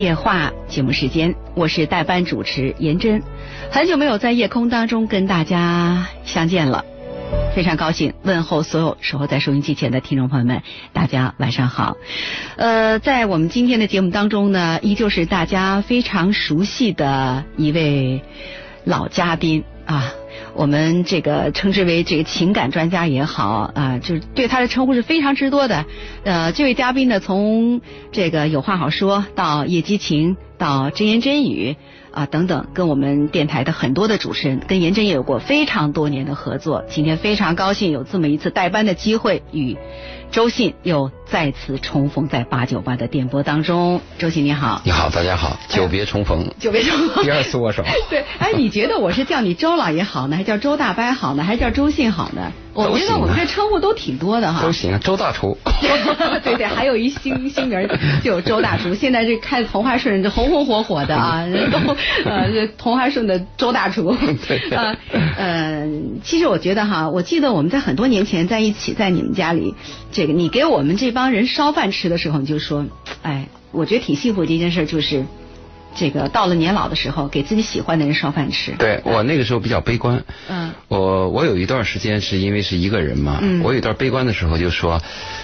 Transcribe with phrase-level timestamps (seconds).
[0.00, 3.22] 夜话节目时间，我是代班主持颜真，
[3.70, 6.86] 很久没有在夜空当中跟大家相见了，
[7.54, 10.62] 非常高兴，问候所有守候在收音机前的听众朋友们，
[10.94, 11.98] 大家晚上好。
[12.56, 18.22] 呃，在我们今天的节目当中呢，依旧是大家非常熟悉的一位
[18.84, 19.64] 老嘉宾
[19.94, 20.14] 啊。
[20.52, 25.84] 我们这个称之为这个情感专家也好啊，就是对他的称呼是非常之多的。
[26.24, 27.80] 呃，这位嘉宾呢，从
[28.10, 31.76] 这个有话好说到叶激情，到真言真语
[32.10, 36.84] 啊等等，跟我们电台的很多的主持人，跟颜真也有过非常多年的合作。
[36.88, 39.76] 今天非常高兴有这么一次代班的机会与。
[40.30, 44.00] 周信又再次重逢在八九八的电波当中。
[44.18, 47.82] 周信你好，你好，大家好，久别重逢，久别重逢，第二次握手。
[48.08, 52.52] 对，哎，你觉得我是叫你周老爷好呢，还是叫周大伯好呢，还是叫周信好呢？
[52.72, 54.62] 我觉得我们这称呼都挺多的哈。
[54.62, 55.58] 都行，周大厨。
[56.44, 57.88] 对对，还有一新新名
[58.22, 58.94] 就周大厨。
[58.94, 64.16] 现在这开同花顺，这红红火火的啊，都呃这同花顺的周大厨。
[64.46, 64.60] 对。
[64.70, 64.96] 呃
[65.36, 65.88] 呃，
[66.22, 69.74] 其实我觉得哈，我记得我们在很多年前在一起，在你们家里。
[70.20, 72.84] 这个，你给我们这帮人烧饭吃的时候，你就说，
[73.22, 75.24] 哎，我觉得挺幸福的一件事，就是
[75.96, 78.72] 这个到了年老的时候，给自己喜欢的人烧饭吃。
[78.72, 85.00] 对我那个时候比较悲观，嗯，我我有一段时间是因为是一个人嘛，嗯，我有一段悲观的时候就说，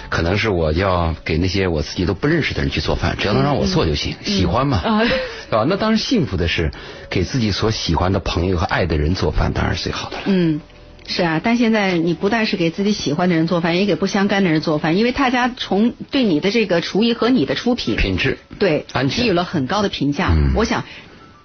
[0.09, 5.01] 可能是我要给那些我自己都不认识的人去做饭，只要能让我做就行，喜欢嘛， 啊，
[5.49, 5.65] 吧？
[5.67, 6.71] 那当然幸福的是
[7.09, 10.23] 给自己所喜欢的朋友和爱的人做饭，当然是最好的了。
[10.27, 10.61] 嗯。
[11.09, 20.35] 是啊，但现在你不但是给自己喜欢的人做饭，也给不相干的人做饭，因为大家从对你的这个厨艺和你的出品品质对安给予了很高的评价。
[20.53, 20.83] 我想，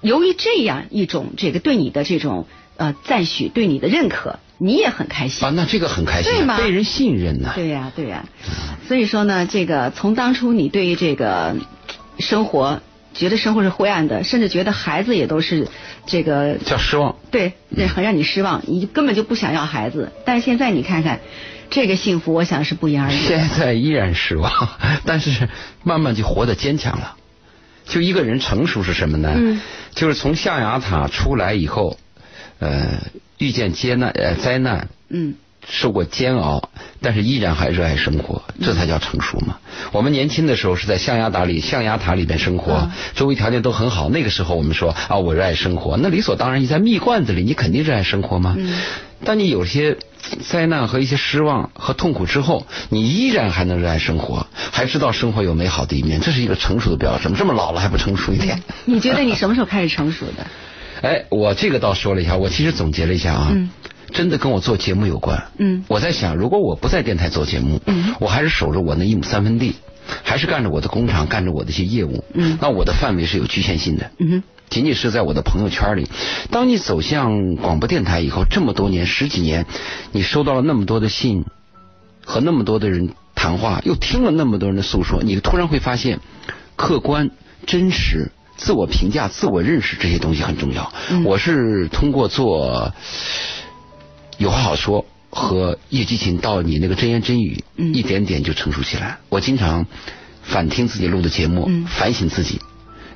[0.00, 5.52] 由于这样一种这个对你的这种呃赞许，对你的认可，你也很开心啊。
[5.54, 6.58] 那这个很开心，对吗？
[6.58, 7.52] 被人信任呢。
[7.54, 8.24] 对呀，对呀。
[8.88, 11.56] 所以说呢，这个从当初你对于这个
[12.18, 12.82] 生活。
[13.14, 15.68] 觉得生活是灰暗的，甚至觉得孩子也都是
[16.06, 17.16] 这个叫失望。
[17.30, 17.52] 对，
[17.94, 20.12] 很让你失望，你根本就不想要孩子。
[20.24, 21.20] 但是现在你看看，
[21.70, 23.14] 这个幸福，我想是不言而喻。
[23.14, 24.68] 现在依然失望，
[25.04, 25.48] 但是
[25.82, 27.16] 慢慢就活得坚强了。
[27.86, 29.34] 就一个人成熟是什么呢？
[29.36, 29.60] 嗯，
[29.94, 31.98] 就是从象牙塔出来以后，
[32.60, 33.02] 呃，
[33.38, 34.88] 遇见艰难呃灾难。
[35.08, 35.34] 嗯。
[35.68, 39.58] 受过煎熬，但是依然还热爱生活，这才叫成熟嘛。
[39.92, 44.08] 我们年轻的时候是在象牙塔里，象牙塔里边生活，周围条件都很好。
[44.08, 46.62] 那个时候我们说啊，我热爱生活，那理所当然。
[46.62, 48.56] 你在蜜罐子里，你肯定热爱生活吗？
[49.24, 49.98] 当你有些
[50.48, 57.30] 灾难和一些失望和痛苦之后，你依然还能热爱生活，还知道生活有美好的一面，这是一个成熟的标志。
[57.30, 58.60] 这么老了还不成熟一点？
[58.84, 60.44] 你觉得你什么时候开始成熟的？
[61.08, 63.52] 哎，我这个倒说了一下，我其实总结了一下啊。
[64.12, 65.44] 真的跟我做节目有关。
[65.58, 69.74] 嗯，我在想，如果我不在电台做节目，嗯，我还是守着我那一亩三分地，
[70.22, 74.10] 还是干着我的工厂，干着我的一些业务，嗯，那我的范围是有局限性的。
[74.18, 76.08] 嗯，仅仅是在我的朋友圈里。
[76.50, 79.66] 当你走向广播电台以后，这么多年十几年，
[80.12, 81.44] 你收到了那么多的信，
[82.24, 86.20] 和那么多的人谈话，又听了那么多人的诉说，你突然会发现，
[86.76, 87.30] 客观、
[87.66, 90.92] 真实、自我评价、自我认识这些东西很重要。
[91.24, 92.92] 我是通过做。
[94.38, 99.18] 有话好说和叶激情到你那个真言真语，一点点就成熟起来。
[99.28, 99.86] 我经常
[100.42, 102.60] 反听自己录的节目，反省自己，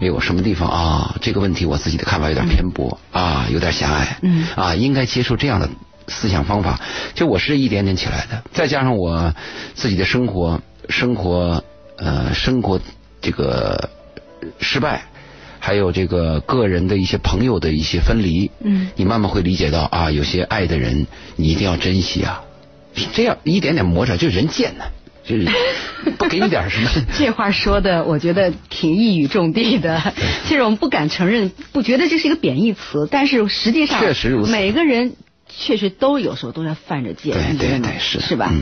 [0.01, 1.17] 哎呦，什么地方啊？
[1.21, 4.19] 这个问题我自己的看法有点偏颇啊，有点狭隘，
[4.55, 5.69] 啊，应该接受这样的
[6.09, 6.81] 思想方法。
[7.15, 9.35] 就我是一点点起来的，再加上我
[9.75, 11.65] 自己的生活，生活
[11.99, 12.81] 呃，生活
[13.21, 13.91] 这个
[14.61, 15.07] 失败。
[15.67, 22.45] 还有这个个人的一些朋友的一些分离，嗯，你慢慢会理解到啊，有些爱的人你一定要珍惜啊，
[22.95, 24.85] 是这样一点点磨着，就人贱呢，
[25.25, 25.45] 就是
[26.19, 26.89] 不给你点什么。
[27.19, 30.15] 这话说的，我觉得挺一语中的的。
[30.47, 34.53] 其实我们不敢承认，不觉得这是一个贬义词，但是实际上，确实如此。
[34.53, 35.17] 每个人
[35.49, 38.53] 确实都有时候都在犯着贱，对对对，是是吧？
[38.53, 38.61] 嗯，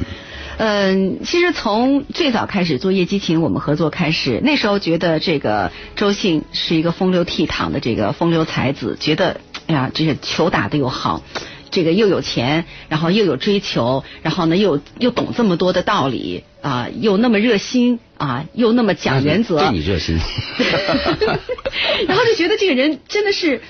[1.24, 11.22] 其实从最早开始做夜激情，我们合作开始，那时候觉得这个周信是一个风流倜傥的这个风流才子，觉得哎呀，这个球打的又好，
[11.70, 19.58] 这个又有钱，然后又有追求，然后呢又又懂这么多的道理啊，又那么热心啊，又那么讲原则。
[19.58, 20.18] 对你热心。
[22.06, 23.60] 然后就觉得这个人真的是，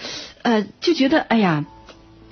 [0.42, 1.64] 呃，就觉得哎呀。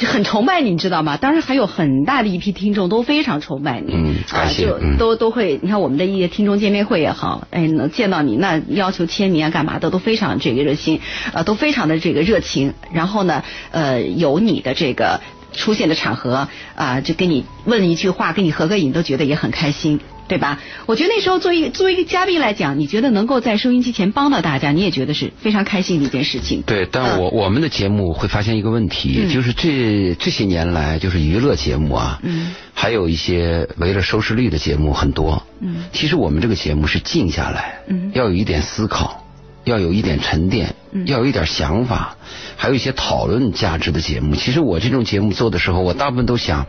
[0.07, 1.17] 很崇拜你，你知道吗？
[1.17, 11.01] 当然还有很大的一批听众都非常崇拜你，嗯，啊，就都都会，你看我们的一些听众见面会也好，哎，能见到你，那要求签名啊，干嘛的都非常这个热心，
[11.33, 12.75] 呃，都非常的这个热情。
[12.93, 15.21] 然后呢，呃，有你的这个
[15.53, 20.01] 出现的场合啊，就跟你问一句话，跟你合个影，都觉得也很开心。
[20.29, 20.61] 对吧？
[20.87, 26.63] 我觉得那时候作为作为一个嘉宾来讲，你觉得能够在收音机前帮到大家，你也觉得是非常开心的一件事情。
[26.63, 39.27] 对，但我我们的节目会发现一个问题，就是这这些年来，就是娱乐节目啊，嗯，还有一些为了收视率的节目很多，嗯，其实我们这个节目是静下来，嗯，要有一点思考，
[39.65, 42.17] 要有一点沉淀，嗯，要有一点想法，
[42.57, 44.35] 还有一些讨论价值的节目。
[44.35, 46.67] 其实我这种节目做的时候，我大部分都想。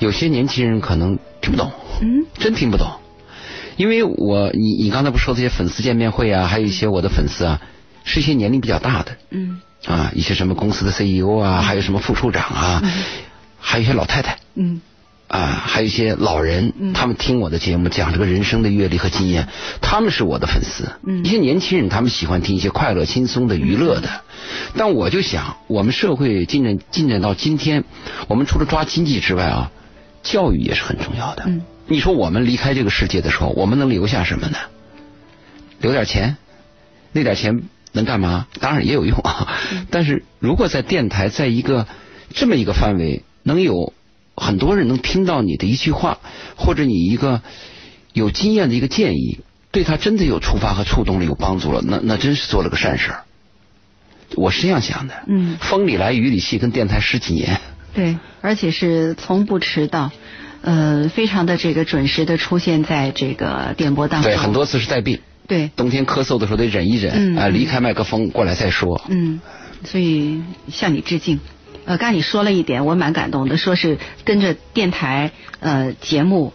[0.00, 1.70] 有些年轻人可能听不懂，
[2.00, 2.88] 嗯，真听不懂，
[3.76, 7.60] 因为我你你刚才不说这些粉丝见面会啊，还有一些我的粉丝啊，
[8.02, 12.82] 是一些年龄比较大的，嗯，啊，一些什么公司的 CEO 啊，还有什么副处长啊，
[13.60, 14.80] 还有一些老太太，嗯，
[15.28, 19.46] 啊，还有一些老人，他们听我的节目讲这个人生的阅历和经验，
[19.82, 24.08] 他们是我的粉丝，嗯，一些年轻人他们喜欢听一些快乐轻松的娱乐的，
[24.78, 27.84] 但我就想，我们社会进展进展到今天，
[28.28, 29.70] 我们除了抓经济之外啊。
[30.24, 31.44] 教育也是很重要的。
[31.46, 34.56] 嗯，你说我们离开这个世界的时候，我们能留下什么呢？
[35.80, 36.36] 留点钱，
[37.12, 37.62] 那点钱
[37.92, 38.46] 能干嘛？
[38.58, 39.52] 当然也有用啊。
[39.90, 41.86] 但是如果在电台，在一个
[42.32, 43.92] 这么一个范围，能有
[44.34, 46.18] 很多人能听到你的一句话，
[46.56, 47.42] 或者你一个
[48.12, 49.40] 有经验的一个建议，
[49.70, 53.24] 对他真的有触发和触动了，有帮助了，那那真是做了个善事儿。
[54.36, 55.14] 我是这样想的。
[55.26, 57.60] 嗯，风里来雨里去，跟电台十几年。
[57.94, 60.10] 对，而且是从不迟到，
[60.62, 64.32] 呃，非常的这个准时的出现在这个电波当中。
[64.32, 65.20] 对，很多次是带病。
[65.46, 65.70] 对。
[65.76, 69.00] 冬天咳嗽的时候得忍一忍，啊，离开麦克风过来再说。
[69.08, 69.40] 嗯，
[69.84, 71.38] 所以向你致敬。
[71.84, 75.30] 呃，刚才你说了一点，我蛮感动的，说是跟着电台
[75.60, 76.52] 呃节目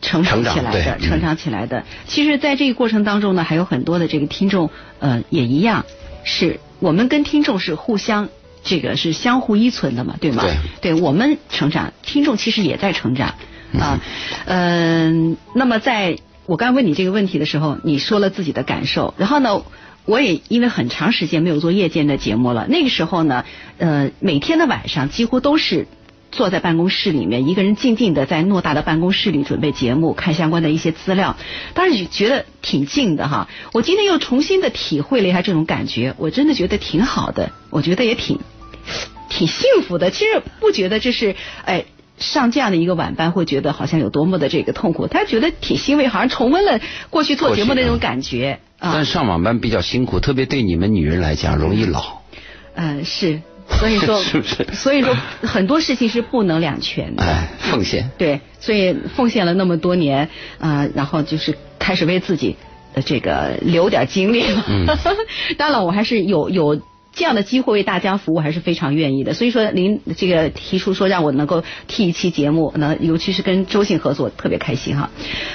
[0.00, 1.84] 成长起来的，成长起来的。
[2.06, 5.84] 其实，在这个过程当中呢，还有很多的这个听众呃也一样，
[6.24, 8.30] 是我们跟听众是互相。
[8.62, 10.42] 这个是相互依存的嘛，对吗？
[10.80, 13.34] 对，对我们成长，听众其实也在成长
[13.78, 14.00] 啊。
[14.46, 19.62] 嗯，那么在我刚问你这个问题的时候，你说了自己的感受，然后呢，
[20.04, 23.44] 我也因为很长时间没有做夜间的节目了，那个时候呢，
[23.78, 25.86] 呃，每天的晚上几乎都是。
[26.32, 31.36] 坐在办公室里面，一个人静静的在偌大的办公室里准备节目，看相关的一些资料，
[31.74, 33.48] 当时觉得挺静的哈。
[33.72, 38.38] 我今天又重新的体会了一下这种感觉，我真的觉得挺好的，我觉得也挺
[39.28, 40.10] 挺幸福的。
[40.10, 41.34] 其实不觉得这是
[41.64, 41.84] 哎
[42.18, 46.80] 上这样的一个晚班会觉得好像有多么的这个痛苦，他觉得挺欣慰，好像重温了
[47.10, 48.60] 过去做节目的那种感觉。
[48.78, 52.20] 啊但上晚班比较辛苦，特别对你们女人来讲容易老。
[52.74, 53.42] 嗯，是。
[53.78, 54.66] 所以说， 是不是？
[54.74, 57.22] 所以说，很多事情是不能两全的。
[57.22, 58.10] 哎，奉献。
[58.18, 60.28] 对，所以奉献了那么多年
[60.58, 62.56] 啊，然后就是开始为自己
[62.94, 64.64] 的这个留点精力了。
[64.68, 64.86] 嗯。
[65.56, 66.80] 当然，我还是有有
[67.12, 69.32] 这样的机会为大家服务，还是非常愿意的。
[69.32, 75.10] 所以说，您这个提出说让我能够替一期节目，那尤其是跟周信合作，特别开心哈。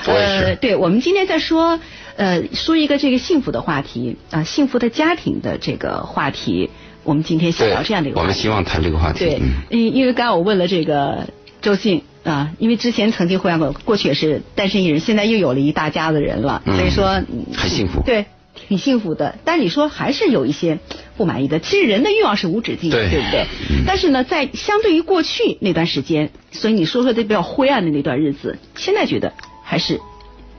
[0.06, 1.80] 呃，对，我们今天在说
[2.16, 6.72] 呃说一个这个幸福的话题啊，幸福的家庭的这个话题。
[7.06, 9.20] 我们今天想聊这样的一个话题，我们希望谈这个话题。
[9.20, 11.30] 对，因因为刚刚我问了这个
[11.62, 17.24] 周信啊，因为之前曾经回想过，过去也是单身一人，现在又有了一大家子人了，所以说
[17.56, 18.02] 很幸福。
[18.04, 18.26] 对，
[18.68, 19.38] 挺幸福的。
[19.46, 20.80] 但你说还是有一些
[21.16, 21.60] 不满意的。
[21.60, 23.46] 其实人的欲望是无止境的，对不对？
[23.86, 29.32] 但是呢，在相对于过去那段时间，所以你说说这比较灰暗的那段日子，现在觉得
[29.64, 30.02] 还是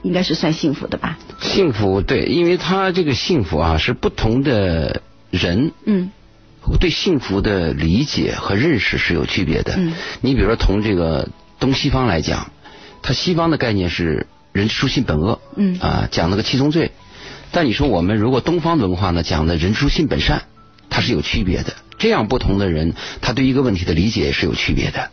[0.01, 1.19] 应该是算幸福的吧？
[1.41, 6.09] 幸福，对，因为他这个幸福啊，是不同的人，嗯。
[6.75, 9.75] 对幸福的理解和认识是有区别的。
[9.77, 11.29] 嗯，你比如说，从这个
[11.61, 12.51] 东西方来讲，
[13.01, 15.39] 它西方的概念是人之初性本恶。
[15.55, 16.91] 嗯，啊，讲那个七宗罪。
[17.51, 20.41] 但你说我们如果东方文化呢，讲的人之初性本善，
[20.89, 21.73] 它是有区别的。
[21.97, 25.09] 这样不同的人，他对一个问题的理解是有区别的。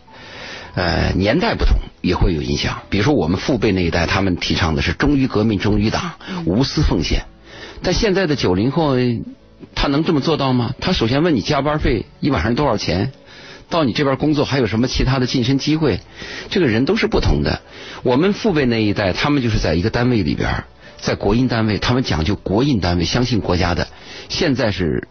[0.75, 2.83] 呃，年代不同也会有影响。
[2.91, 6.15] 比如说我们父辈那一代，他们提倡的是忠于革命、忠于党、
[6.47, 7.27] 无私奉献。
[7.83, 8.97] 但现在的九零后。
[9.75, 10.75] 他能这么做到吗？
[10.81, 13.13] 他首先问你加班费一晚上多少钱，
[13.69, 16.01] 到你这边工作还有什么其他的晋升机会？
[16.51, 17.61] 这个人都是不同的。
[18.03, 20.65] 我们父辈那一代，他们就是在一个单位里边，
[20.99, 23.89] 在国营单位，他们讲究国营单位，相信国家的。
[24.29, 25.09] 现在是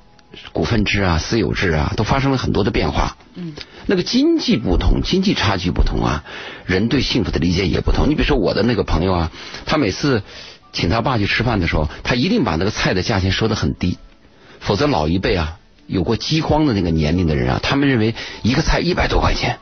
[0.51, 3.17] 股份制啊、私有制啊，都发生了很多的变化。
[3.35, 3.53] 嗯，
[3.85, 6.23] 那个经济不同，经济差距不同啊，
[6.65, 8.09] 人对幸福的理解也不同。
[8.09, 9.31] 你比如说我的那个朋友啊，
[9.65, 10.23] 他每次
[10.71, 13.97] 请他爸去吃饭的时候，他一定把那个菜的价钱说得很低。
[14.63, 19.59] 否则，老一辈啊，有过饥荒的那个年龄的人啊，他们认为一个菜一百多块钱，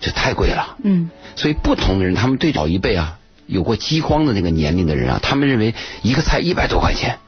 [0.00, 0.76] 这太贵了。
[0.82, 1.10] 嗯。
[1.36, 7.18] 所以，不同的人，他们对老一辈啊，有过饥荒的那个年龄的人啊，他们认为一个菜一百多块钱，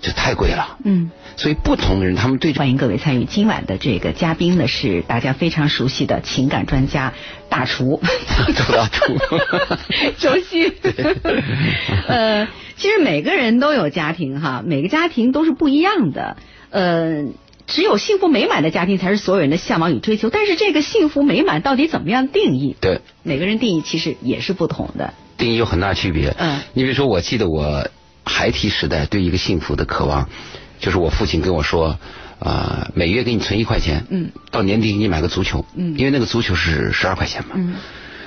[0.00, 0.78] 这太贵了。
[0.84, 1.10] 嗯。
[1.36, 7.12] 所以不同的人，他们对欢迎各位参与今晚的这个嘉宾呢，是大家非常熟悉的情感专家
[7.50, 8.00] 大厨
[8.54, 9.18] 周大厨
[10.16, 10.72] 周迅。
[12.08, 16.38] 呃，其实每个人都有家庭哈，每个家庭都是不一样的。
[16.70, 17.24] 呃，
[17.66, 20.30] 只有幸福美满的家庭才是所有人的向往与追求。
[20.30, 22.76] 但是这个幸福美满到底怎么样定义？
[22.80, 25.12] 对，每个人定义其实也是不同的。
[25.36, 26.34] 定义有很大区别。
[26.38, 26.60] 嗯。
[26.72, 27.90] 你比如说，我记得我
[28.24, 30.30] 孩提时代对一个幸福的渴望。
[30.78, 31.98] 就是我父亲跟我说，
[32.38, 37.74] 啊，每月给你存一块钱，嗯，到年底给你买个足球，嗯，因为那个足球是十二块钱嘛，嗯，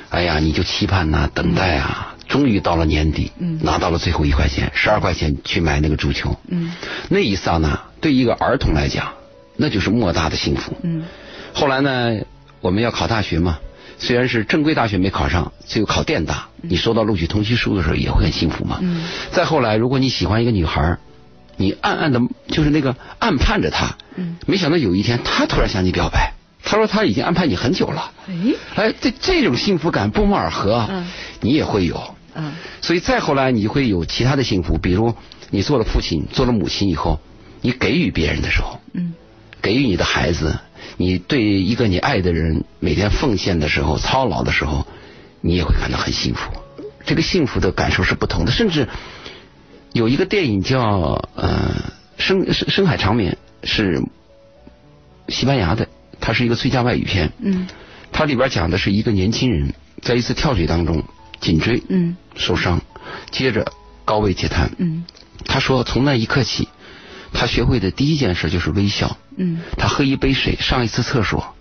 [0.10, 6.74] 哎呀，你就期盼呐，等待啊，终于到了年底，嗯，拿到了最后一块钱，十二块钱去买那个足球，嗯，
[7.10, 9.14] 那一刹那，对一个儿童来讲，
[9.56, 11.04] 那就是莫大的幸福，嗯，
[11.54, 12.18] 后来呢，
[12.62, 13.60] 我们要考大学嘛，
[14.00, 20.98] 虽然是正规大学没考上，就考电大，你收到录取通知书的时候也会很幸福嘛，嗯，再后来，如果你喜欢一个女孩
[21.62, 26.32] 你暗暗的，就是那个暗盼着他，嗯，没想到有一天他突然向你表白，
[26.64, 28.34] 他说他已经安排你很久了，哎，
[28.76, 31.06] 哎，这这种幸福感不谋而合，嗯，
[31.42, 35.14] 你也会有，嗯，所以再后来你会有其他的幸福，比如
[35.50, 37.20] 你做了父亲，做了母亲以后，
[37.60, 39.14] 你给予别人的时候，嗯，
[39.62, 40.58] 给予你的孩子，
[40.96, 44.88] 你对一个你爱的人每天奉献的时候，操劳的时候，
[45.42, 46.50] 你也会感到很幸福，
[47.06, 48.88] 这个幸福的感受是不同的，甚至。
[49.94, 51.74] 有一个电影叫呃
[52.18, 54.04] 深深深海长眠是
[55.28, 55.88] 西班牙的，
[56.20, 57.32] 它是一个最佳外语片。
[57.40, 57.68] 嗯，
[58.12, 61.04] 它里边讲的是一个年轻人在一次跳水当中
[61.40, 62.82] 颈椎嗯受伤，
[63.32, 63.72] 接着
[64.06, 64.72] 高位截瘫。
[64.78, 65.06] 嗯，
[65.46, 66.68] 他说从那一刻起，
[67.34, 69.18] 他学会的第一件事就是微笑。
[69.38, 71.56] 嗯，他喝一杯水，上一次厕所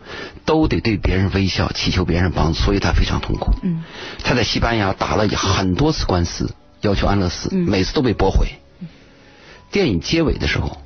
[0.44, 3.54] 都得对别人微笑，祈求别人帮助，所以他非常痛苦。
[3.62, 3.84] 嗯，
[4.22, 6.52] 他在西班牙打了很多次官司。
[6.80, 8.48] 要求安乐死，每次都被驳回。
[9.70, 10.78] 电影结尾的时候，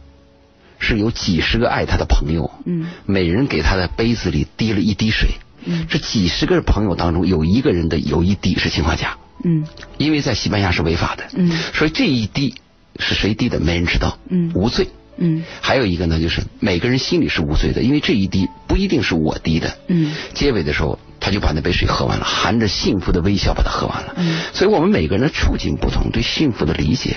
[0.78, 2.50] 是有几十个爱他的朋友，
[3.06, 5.30] 每人给他的杯子里滴了一滴水。
[5.88, 9.16] 这几十个朋友当中，有一个人的有一滴是氰化钾，
[9.96, 11.28] 因为在西班牙是违法的，
[11.72, 12.56] 所以这一滴
[12.99, 14.18] 是谁滴的，没人知道，
[14.54, 14.88] 无罪。
[15.61, 19.76] 还有一个呢，就是每个人心里是无罪的，因为这一滴不一定是我滴的。
[19.88, 20.99] 嗯结尾的时候。
[21.25, 24.14] 他就把那杯水喝完了，含着幸福的微笑把它喝完了。
[24.16, 27.16] 嗯，所以我们每个人的处境不同，对幸福的理解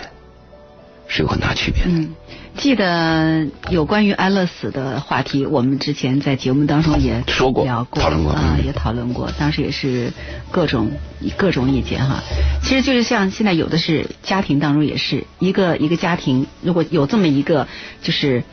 [1.08, 1.90] 是有很大区别的。
[1.92, 2.16] 嗯，
[2.58, 9.32] 记得有关于安乐死的话题，我们之前在节目当中也说过、聊过、讨论过啊，也讨论过。
[9.38, 10.12] 当时也是
[10.52, 10.92] 各种
[11.38, 12.24] 各种意见哈。
[12.64, 17.68] 其实就是像现在有的是家庭当中也是一个一个家庭，如果有这么一个
[18.02, 18.44] 就是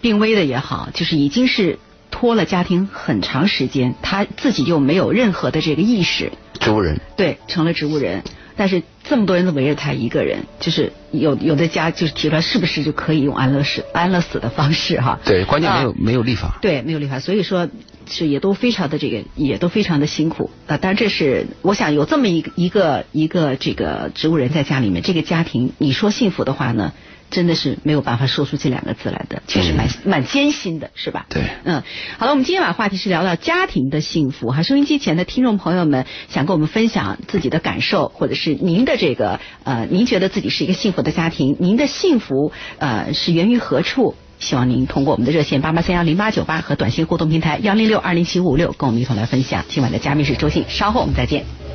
[0.00, 1.78] 病危的也好，就是已经是。
[2.10, 8.24] 拖了家庭很长时间，他自己又没有任何的这个意识，植物人对成了植物人，
[8.56, 15.18] 但是这么多人都围着他一个人，就是有有的家就是提出来是不是就可以用安乐死安乐死的方式哈？
[15.24, 17.68] 对，关键没有没有立法，对，没有立法，所以说
[18.08, 20.76] 是也都非常的这个也都非常的辛苦啊。
[20.76, 26.92] 当然这是我想有这么一个一个一个这个植物人在家里面，这个家庭你说幸福的话呢？
[27.30, 31.26] 真的是没有办法说出这两个字来的，确实蛮蛮艰辛的，是吧？
[31.28, 31.82] 对，嗯，
[32.18, 34.62] 好了，我们今天把话题是聊到家庭的幸福哈。
[34.62, 44.14] 收音机前的听众朋友们，想跟我们分享自己的感受，或者是您的这个呃，您觉得自己是一个幸福的家庭，您的幸福呃是源于何处？
[44.38, 49.64] 希望您通过我们的热线八八三幺零八九八和短信互动平台幺零六二零七五五六，跟我们一同来分享。
[49.68, 51.67] 今晚的嘉宾是周信，稍后我们再见。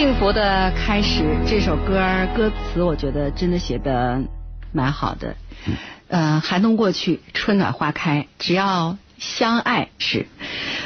[0.00, 4.22] 幸福的开始这首歌歌词，我觉得真的写的
[4.72, 5.36] 蛮好的。
[6.08, 10.24] 呃，寒冬过去，春暖花开，只要相爱是。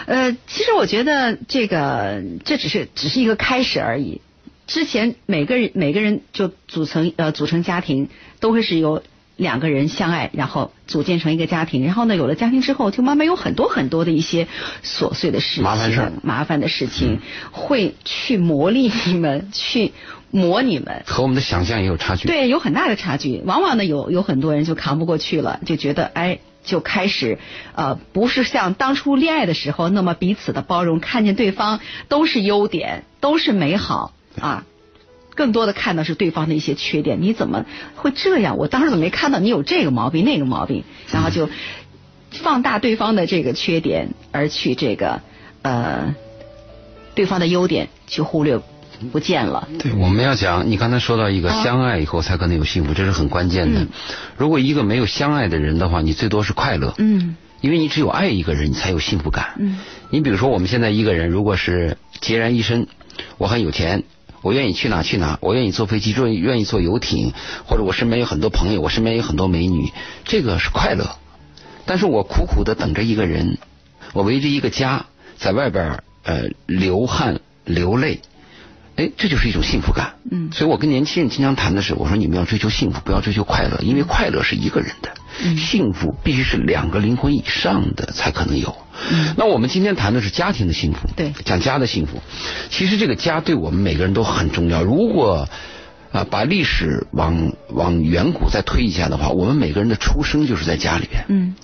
[0.07, 4.21] 呃，其实我觉得这个这只是只是一个开始而已。
[4.67, 8.09] 之前每个人每个人就组成呃组成家庭，
[8.41, 9.05] 都会是由。
[9.37, 14.47] 两个人相爱，然后组建成一个家庭，然后呢，有了家庭之后，就慢慢有很多很多的一些
[14.85, 19.93] 琐碎的事情、麻烦事、麻烦的事情，会去磨砺你们，去
[20.31, 21.03] 磨你们。
[21.07, 22.29] 和我们的想象也有差距。
[22.29, 23.43] 对，有很大的差距。
[23.45, 27.39] 往往呢，有有很多人就扛不过去了，就觉得哎，就开始
[27.75, 34.65] 呃，不是像当初恋爱的时候那么彼此的包容，看见对方都是优点，都是美好啊。
[35.35, 37.65] 更多的看到是对方的一些缺点，你怎么
[37.97, 38.57] 会这样？
[38.57, 40.85] 我当时怎么没看到你有这个毛病那个毛病？
[41.11, 41.49] 然后就
[42.31, 45.21] 放大对方的这个缺点，而去这个
[45.63, 46.15] 呃
[47.15, 48.61] 对方的优点去忽略
[49.13, 49.69] 不见了。
[49.79, 53.87] 对，我们要讲，你刚才说到一个相爱以后才可能有幸福，这是很关键的。
[54.37, 56.95] 如果一个没有相爱的人的话，你最多是快乐。
[56.99, 57.37] 嗯。
[57.61, 59.55] 因为你只有爱一个人，你才有幸福感。
[59.59, 59.79] 嗯。
[60.11, 62.89] 你比如说，我们现在一个人，如果是孑然一身，
[63.39, 64.05] 我很有钱。
[64.45, 67.33] 我愿意去哪去哪，我愿意坐飞机，坐愿意坐游艇，
[67.67, 69.91] 或者我身边有很多朋友，我身边有很多美女，
[70.25, 71.17] 这个是快乐。
[71.87, 73.57] 但是我苦苦的等着一个人，
[74.13, 75.07] 我围着一个家，
[75.39, 78.21] 在外边呃流汗流泪，
[78.97, 80.15] 哎，这就是一种幸福感。
[80.31, 85.11] 嗯，所以我跟年轻人经常谈的是，我说你们要追求幸福，不要追求快乐，因为快乐是一个人的，
[85.57, 88.77] 幸福必须是两个灵魂以上的才可能有。
[89.11, 92.23] 嗯，那我们今天谈的是家庭的幸福，对，讲家的幸福。
[92.71, 94.83] 其实这个家对我们每个人都很重要。
[94.83, 95.49] 如果
[96.13, 101.25] 啊把历史往往远古再推一下的话，我们每个人的出生就是在家里边。
[101.29, 101.55] 嗯。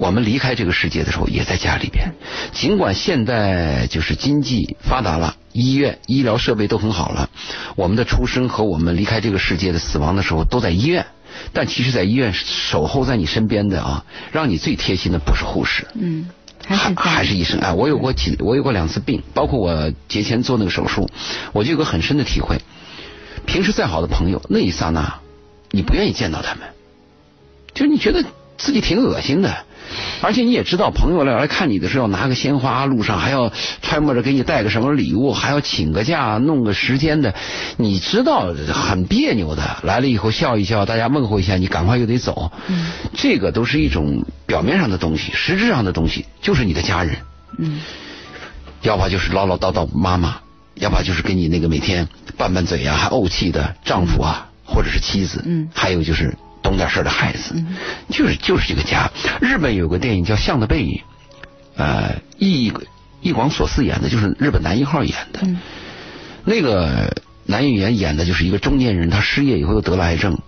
[0.00, 2.14] 我们离开这个世界的时候也在家里边，
[2.52, 7.28] 尽管现在就是经济发达了，医院医疗设备都很好了，
[7.76, 11.04] 我们的出生和我们离开这个世界的死亡的时候都在医院，
[11.52, 16.30] 但其实，在医院守候在你身边的啊，让你最贴心的不是护士，嗯，
[16.66, 17.60] 还还是医生。
[17.60, 17.74] 哎。
[17.74, 21.10] 我有过几，我有过两次病，包括我节前做那个手术，
[21.52, 22.56] 我就有个很深的体会。
[23.44, 25.18] 平时再好的朋友，那一刹那，
[25.70, 26.68] 你不愿意见到他们，
[27.74, 28.24] 就是你觉得
[28.60, 29.64] 自己挺恶心的。
[30.22, 33.52] 而且你也知道，朋友来来看你的时候，拿个鲜花，路上还要
[33.82, 37.34] 揣摩着给你带个什么礼物，还要请个假，弄个时间的，
[37.76, 39.78] 你知道很别扭的。
[39.82, 42.52] 来了以后笑一笑，大家问候一下，你赶快又得走。
[42.68, 47.16] 嗯，这个都是一种表面上的东西，实质上的东西就是你的家人。
[47.58, 47.80] 嗯，
[48.82, 50.36] 要不就是唠唠叨叨妈妈，
[50.76, 55.42] 要不就是跟你那个每天拌拌嘴啊，还怄气的丈夫啊，或者是妻子。
[55.44, 56.32] 嗯，还有就是。
[56.62, 57.54] 懂点事的孩子，
[58.08, 59.10] 就是就是这个家。
[59.40, 60.94] 日本有个电影叫《象的背影》，
[61.76, 62.72] 呃，易
[63.20, 65.40] 易广所司演的，就是日本男一号演的。
[66.44, 70.38] 那个男演员演的就是一个中年人，他失业以后又得了癌症，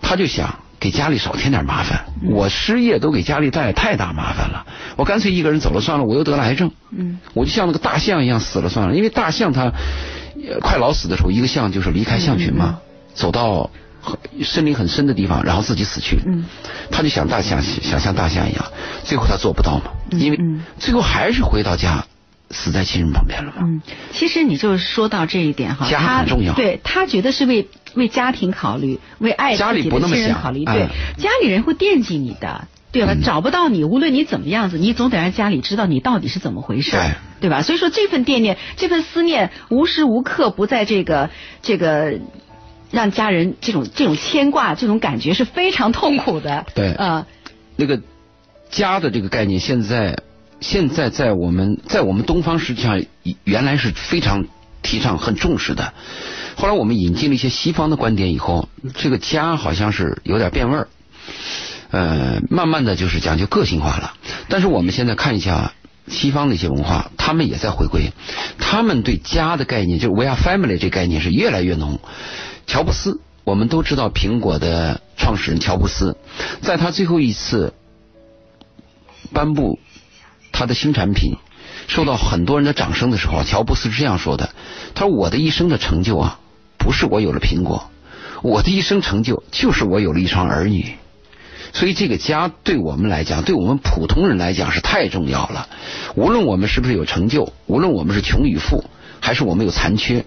[0.00, 2.06] 他就想给家里少添点麻烦。
[2.28, 6.04] 我失业都给家里带来太大麻烦了，我干脆一个人走了算了。
[6.04, 6.70] 我又得了癌症，
[7.32, 8.94] 我就像那个大象一样死了算了。
[8.94, 9.72] 因为大象它
[10.60, 12.78] 快老死的时候，一个象就是离开象群嘛，
[13.14, 13.70] 走到。
[14.42, 16.18] 森林很深的地方，然后自己死去。
[16.26, 16.44] 嗯，
[16.90, 18.64] 他就想大象，想像大象一样，
[19.04, 20.38] 最后他做不到嘛，因为
[20.78, 22.06] 最后还是回到家，
[22.50, 23.62] 死在亲人旁边了嘛。
[23.62, 23.82] 嗯，
[24.12, 26.54] 其实你就说到这一点哈，家很重要。
[26.54, 30.64] 对他觉得是为为家庭考虑，为爱家里不那么想考虑。
[30.64, 33.14] 对，家里人会惦记你的，对吧？
[33.22, 36.96] 找不到你，无论你怎么样子，你总得让家里知道你到底是怎么回事，
[37.40, 37.62] 对吧？
[37.62, 41.30] 所以说这份惦念，这份思念，无时无刻不在这个
[41.62, 42.18] 这个。
[42.94, 46.64] 让家人这种这种牵挂，这种感觉是非常痛苦的。
[46.74, 47.26] 对，啊，
[47.76, 48.00] 那个
[48.70, 50.22] 家的这个概念，现在
[50.60, 53.02] 现在在我们在我们东方实际上
[53.42, 54.46] 原来是非常
[54.82, 55.92] 提倡、很重视的。
[56.56, 60.88] 后来我们引进了一些西方的观点以后，这个家好像是有点变味儿。
[61.90, 64.14] 呃，慢慢的就是讲究个性化了。
[64.48, 65.72] 但是我们现在看一下
[66.06, 68.12] 西方的一些文化，他们也在回归，
[68.58, 71.98] 他们对家的概念，就是 we are family 这概念是越来越浓。
[72.66, 76.16] 乔布斯，我们都知道苹果的创始人乔布斯，
[76.62, 77.74] 在他最后一次
[79.32, 79.78] 颁布
[80.50, 81.36] 他的新产品，
[81.86, 84.54] 受到很多人的掌声的时候，乔布斯是这样说的
[84.94, 86.40] ：“他说我的一生的成就啊，
[86.78, 87.90] 不是我有了苹果，
[88.42, 90.94] 我的一生成就就是我有了一双儿女。
[91.72, 95.68] 所以这个家对我们来讲，对我们普通人来讲是太重要了。
[96.14, 98.84] 无论我们是不是有成就，无论我们是穷与富，
[99.20, 100.24] 还是我们有残缺，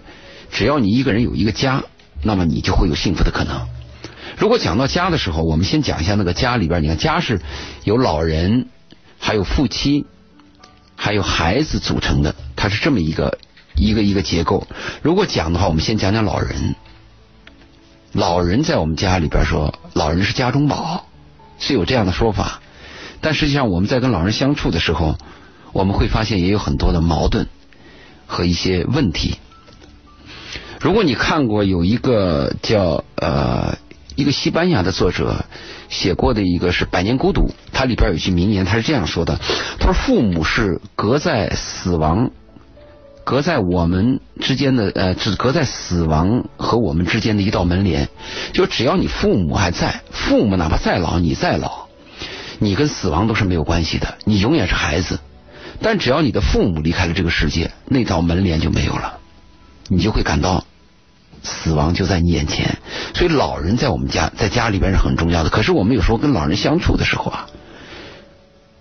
[0.52, 1.82] 只要你一个人有一个家。”
[2.22, 3.66] 那么你就会有幸福的可能。
[4.36, 6.82] 如果讲到家的时候，我们先讲一下那个家里边。
[6.82, 7.40] 你看，家是
[7.84, 8.68] 由老人、
[9.18, 10.06] 还有夫妻、
[10.94, 13.38] 还有孩子组成的，它是这么一个
[13.74, 14.66] 一个一个结构。
[15.02, 16.76] 如果讲的话，我们先讲讲老人。
[18.12, 21.06] 老人在我们家里边说，老人是家中宝，
[21.58, 22.60] 是有这样的说法。
[23.20, 25.18] 但实际上，我们在跟老人相处的时候，
[25.72, 27.48] 我们会发现也有很多的矛盾
[28.26, 29.38] 和一些问题。
[30.80, 33.76] 如果你看过有一个叫呃
[34.14, 35.44] 一个西班牙的作者
[35.88, 39.40] 写过的一个是《百年孤独》，它里边有一句名言，他是这样说的：
[39.78, 42.30] 他说父母是隔在死亡、
[43.24, 48.08] 隔在我们之间的呃，只隔在死亡和我们之间的一道门帘。
[48.52, 51.86] 就只要你父母还在，父母哪怕再老，你再老，
[52.58, 55.18] 你跟死亡都是没有关系的，你永远是孩子。
[55.80, 59.18] 但只要你的父母离开了这个世界，那道门帘就没有了。
[59.90, 60.66] 你就会感到
[61.42, 62.78] 死亡就在你眼前，
[63.14, 65.50] 所以老人在我们家在家里边是很重要的。
[65.50, 67.46] 可是我们有时候跟老人相处的时候啊，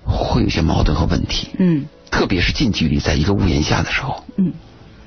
[0.06, 1.50] 会有些矛盾和问题。
[1.58, 4.24] 嗯，特别是近距离在一个屋檐下的时候。
[4.38, 4.54] 嗯，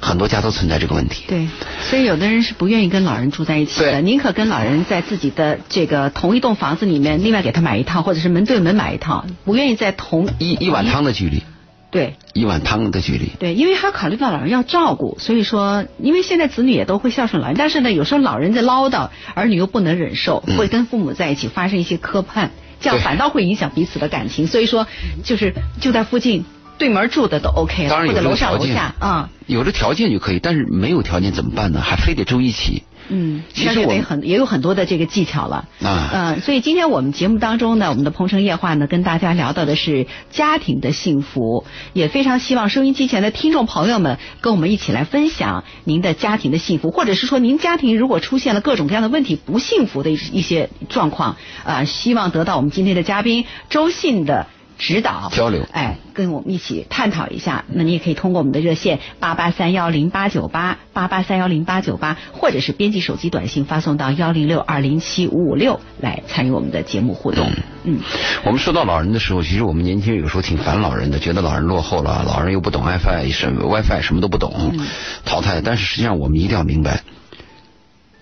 [0.01, 1.25] 很多家都存在这个问题。
[1.29, 1.49] 对，
[1.83, 11.43] 所以有的人是不愿意跟老人住在一起的，宁可跟老人在自己的这个同一栋房子里面，另外给他买一套，或者是门对门买一套，不愿意在同一一碗汤的距离。
[11.91, 13.33] 对，一碗汤的距离。
[13.39, 22.51] 对，因为还考虑到老人要照顾，所以说，因为现在子女也都会孝顺老人，但是呢，有时候老人在唠叨，儿女又不能忍受，会跟父母在一起发生一些磕绊，
[22.81, 24.47] 这样反倒会影响彼此的感情。
[24.47, 24.87] 所以说，
[25.25, 26.45] 就是就在附近
[26.79, 31.81] 对门住的都 OK 了，或者楼上楼下啊，有这条件就可以，但是没有条件怎么办呢？
[31.81, 32.85] 还非得住一起。
[33.11, 54.47] 嗯，其实得很也有很多的这个技巧了啊，嗯，所以今天我们节目当中呢，我们的鹏城夜话呢，跟大家聊到的是家庭的幸福，也非常希望收音机前的听众朋友们跟我们一起来分享您的家庭的幸福，或者是说您家庭如果出现了各种各样的问题，不幸福的一些状况啊，希望得到我们今天的嘉宾周信的。
[54.81, 57.67] 指导交流，哎，跟我们一起探讨一下。
[57.69, 67.47] 那你也可以通过我们的热线八八三幺零八九八八八三幺零八九八，或者是编辑手机短信发送到幺零六二零七五五六来参与我们的节目互动。
[67.85, 68.01] 嗯，
[68.45, 74.79] 我们说到老人的时候，其实我们年轻人有时候挺烦老人的，觉得老人落后了，老人又不懂 WiFi 什么 WiFi 什么都不懂，
[75.27, 75.61] 淘汰。
[75.61, 77.03] 但是实际上我们一定要明白，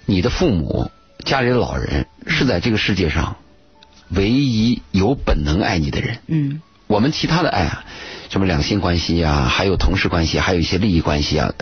[0.07, 0.91] 你的父母
[1.25, 3.37] 家里的老人是在这个世界上。
[4.11, 7.85] 唯一有本能爱你的人，嗯，我们其他的爱啊，
[8.31, 11.53] 什么两性关系啊，还有同事关系，还有一些利益关系啊，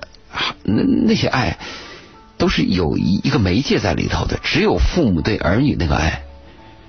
[0.63, 1.59] 那那些爱
[2.39, 4.39] 都是有一一个媒介在里头的。
[4.43, 6.23] 只有父母对儿女那个爱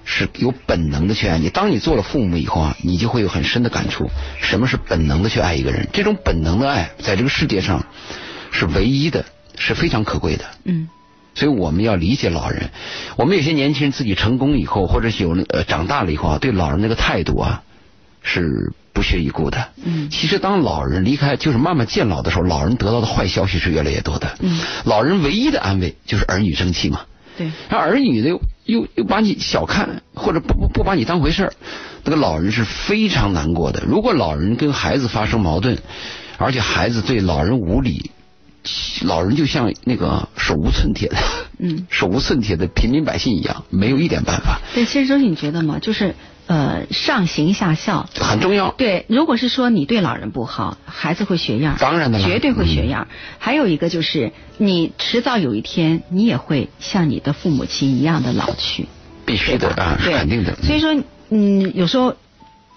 [0.06, 1.50] 是有本能的去爱你。
[1.50, 4.10] 当你做了父母以后啊，你就会有很深的感触，
[4.42, 5.88] 什么是本能的去爱一个人？
[5.92, 7.86] 这种本能的爱在这个世界上
[8.52, 9.26] 是唯一的，
[9.58, 10.46] 是非常可贵的。
[10.66, 10.90] 嗯。
[11.38, 12.72] 所以我们要理解老人。
[13.16, 17.62] 我们有些年轻人自己成功以后，或者是有呃长大了以后啊，对老人那个态度啊
[18.24, 19.68] 是不屑一顾的。
[19.86, 20.10] 嗯。
[20.10, 24.36] 其实当老人离开，就是慢慢渐老的时候，老人得到的坏消息是越来越多的。
[24.40, 24.60] 嗯。
[24.86, 27.02] 老人唯一的安慰就是儿女争气嘛。
[27.38, 27.52] 对。
[27.70, 31.54] 而儿女的又又又把你小看，或者不不不把你当回事儿，
[32.04, 33.84] 那个老人是非常难过的。
[33.88, 35.78] 如果老人跟孩子发生矛盾，
[36.40, 38.10] 而且孩子对老人无礼。
[39.06, 41.18] 老人就像那个手无寸铁的，
[41.60, 44.60] 嗯， 手无寸铁的平民百姓一样，没有一点办法。
[44.74, 45.80] 对，其实周你觉得吗？
[45.80, 46.16] 就是
[46.48, 48.72] 呃，上行下效很重要。
[48.78, 53.08] 对，如果是说你对老人不好，孩子会学样，当然的，绝对会学样。
[53.38, 58.88] 还有一个就是，你迟早有一天，你也会像你的父母亲一样的老去，
[59.26, 60.56] 必须的啊，是肯定的。
[60.64, 60.96] 所以说，
[61.30, 62.16] 嗯，有时候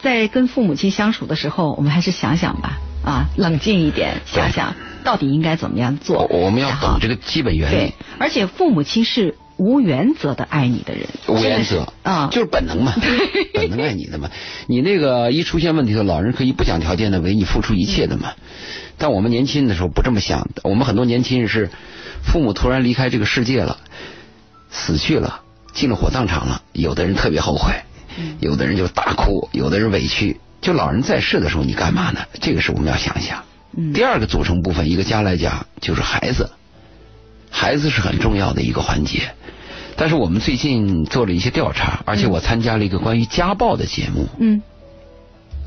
[0.02, 4.74] 在跟父母亲相处的时候，我们还是想想吧，啊，冷静一点，想想。
[5.02, 6.26] 到底应该怎么样做？
[6.26, 7.74] 我们要懂这个基本原理。
[7.74, 11.06] 对，而且父母亲是无原则的爱你的人。
[11.26, 12.92] 无原则啊，就是本能嘛，
[13.54, 14.30] 本能爱你的嘛。
[14.66, 18.32] 你那个一出现问题的老人可以不讲条件的为你付出一切的嘛。
[18.98, 21.70] 但我们年轻的时候不这么想，我们很多年轻人是
[22.22, 23.78] 父母突然离开这个世界了，
[24.70, 25.40] 死去了，
[25.72, 26.60] 进了火葬场了。
[26.74, 27.72] 有的人特别后悔，
[28.40, 30.38] 有的人就大哭，有的人委屈。
[30.60, 32.20] 就老人在世的时候，你干嘛呢？
[32.40, 33.44] 这个是我们要想一想。
[33.94, 36.50] 第二个组成部分，一个家来讲就是孩子，
[37.50, 39.32] 孩子是很重要的一个环节。
[39.96, 44.62] 但是我们最近做了一些调查，而且我参加了一个关于家暴的节目，嗯，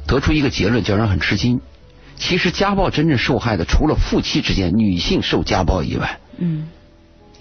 [0.08, 1.62] 得出一个结论，叫人很吃惊。
[2.18, 6.70] 其实家暴真正受害的，除了夫妻之间女性受家暴以外，嗯，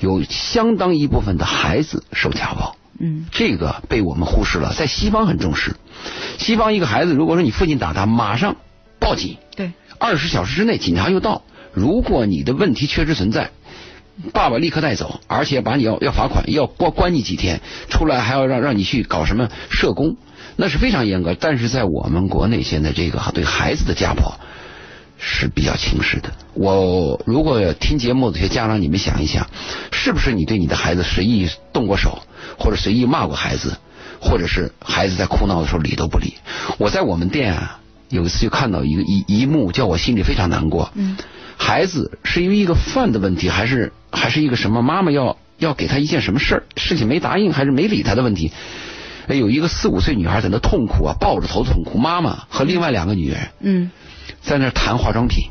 [0.00, 4.72] 有相当一部分的孩子受家暴，嗯，这个被我们忽视了。
[4.74, 5.76] 在西方很重视，
[6.38, 8.56] 西方一个孩子，如果说你父亲打他，马上
[8.98, 9.72] 报警，对。
[9.98, 11.42] 二十小时之内，警察又到。
[11.72, 13.50] 如果你的问题确实存在，
[14.32, 20.16] 爸爸立刻带走，而且把你要要罚款，要关关你几天，出来还要让让你去搞什么社工，
[20.56, 21.34] 那是非常严格。
[21.38, 24.38] 但是在我们国内，现在这个对孩子的家暴
[25.18, 26.32] 是比较轻视的。
[26.52, 29.48] 我如果听节目的这些家长，你们想一想，
[29.92, 32.22] 是不是你对你的孩子随意动过手，
[32.58, 33.76] 或者随意骂过孩子，
[34.20, 36.34] 或者是孩子在哭闹的时候理都不理？
[36.78, 37.78] 我在我们店啊。
[38.08, 40.92] 有一次就看到一个一一幕，叫我心里非常难过。
[40.94, 41.16] 嗯，
[41.56, 44.82] 孩子是因为一个饭的问题，还是还是一个什么？
[44.82, 48.52] 妈妈要要给他一件什么事儿，事情没答应，还是没理他的问题？
[49.28, 51.96] 哎，有一个四五岁女孩在那痛苦啊，抱着头痛哭。
[51.96, 53.90] 妈妈和另外两个女人，嗯，
[54.42, 55.44] 在那谈化妆品，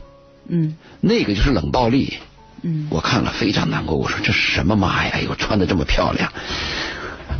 [0.48, 2.20] 嗯，那个就是冷暴力。
[2.64, 3.96] 嗯，我看了非常难过。
[3.98, 5.12] 我说这是什么妈呀？
[5.14, 6.32] 哎呦，穿的这么漂亮。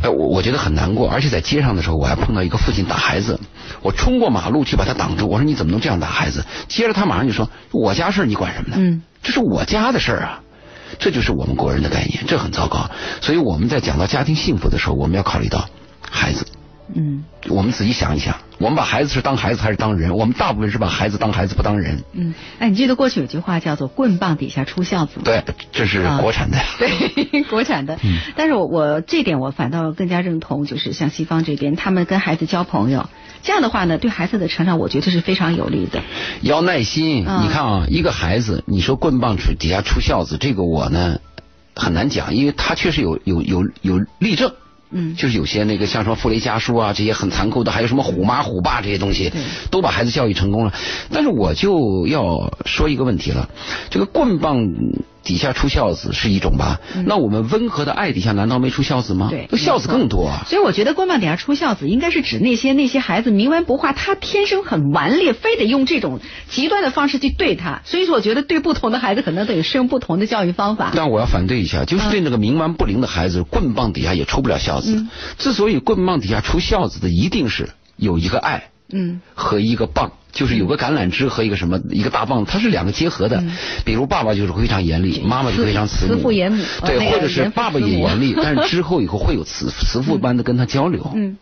[0.02, 3.38] 哎，我我觉得很难过，而且在街上的时候，我还碰到一个父亲打孩子，
[3.82, 6.44] 我冲过马路去把他挡住，我说你怎么能这样打孩子？
[6.66, 8.76] 接着他马上就说我家事你管什么呢？
[8.78, 10.40] 嗯，这是我家的事啊，
[10.98, 12.90] 这就是我们国人的概念，这很糟糕。
[13.20, 15.68] 所以我们在讲到家庭幸福的时候，我们要考虑到
[16.10, 16.46] 孩子，
[16.94, 20.14] 嗯，我们仔细想一想，我们把孩子是当孩子还是当人？
[20.16, 22.02] 我们大部分是把孩子当孩子不当人。
[22.12, 25.22] 嗯，哎，你记得过去有句话叫做“棍棒底下出孝子”吗？
[25.24, 25.42] 对，
[25.72, 26.58] 这是国产的。
[26.78, 27.98] 对，国产的。
[28.02, 28.18] 嗯。
[28.36, 33.08] 但是我我这点我反倒更加认同，就是像西方这边，他们跟孩子交朋友，
[33.42, 36.02] 这样的话呢，对孩子的成长，我觉得是非常有利的。
[36.42, 41.20] 要耐心，你看啊，一个孩子，你说棍棒出底下出孝子，这个我呢
[41.74, 44.52] 很难讲，因为他确实有有有有例证。
[44.92, 49.32] 嗯，就是有些那个像什么傅雷家书啊，这些很残酷的，还有什么虎妈虎爸这些东西，
[49.70, 50.72] 都把孩子教育成功了。
[51.10, 53.48] 但是我就要说一个问题了，
[53.90, 54.68] 这个棍棒。
[55.22, 56.80] 底下出孝子是一种吧？
[57.06, 59.28] 那我们温和的爱底下难道没出孝子吗？
[59.30, 60.42] 对，孝子更多啊。
[60.46, 67.82] 所以我觉得棍棒底下出孝子，应该是指那些那些孩子冥顽不化，他天生很顽劣，非得用这种极端的方式去对他。
[67.84, 70.92] 所以说，我觉得对不同的孩子可能得适用不同的教育方法。
[70.94, 75.06] 但我要反对一下，就是对那个冥顽不灵的孩子，棍棒底下也出不了孝子。
[75.38, 78.70] 之所以棍棒底下出孝子的，一定是有一个爱。
[78.92, 83.42] 嗯，和一个棒，就是有个橄榄枝和一个什么一个大棒，它是两个结合的。
[83.84, 91.10] 比如爸爸就是非常严厉，妈妈就非常慈慈父严母，对，或者是爸爸也严厉， 但是之后以后会有慈慈父般的跟他交流。
[91.14, 91.36] 嗯。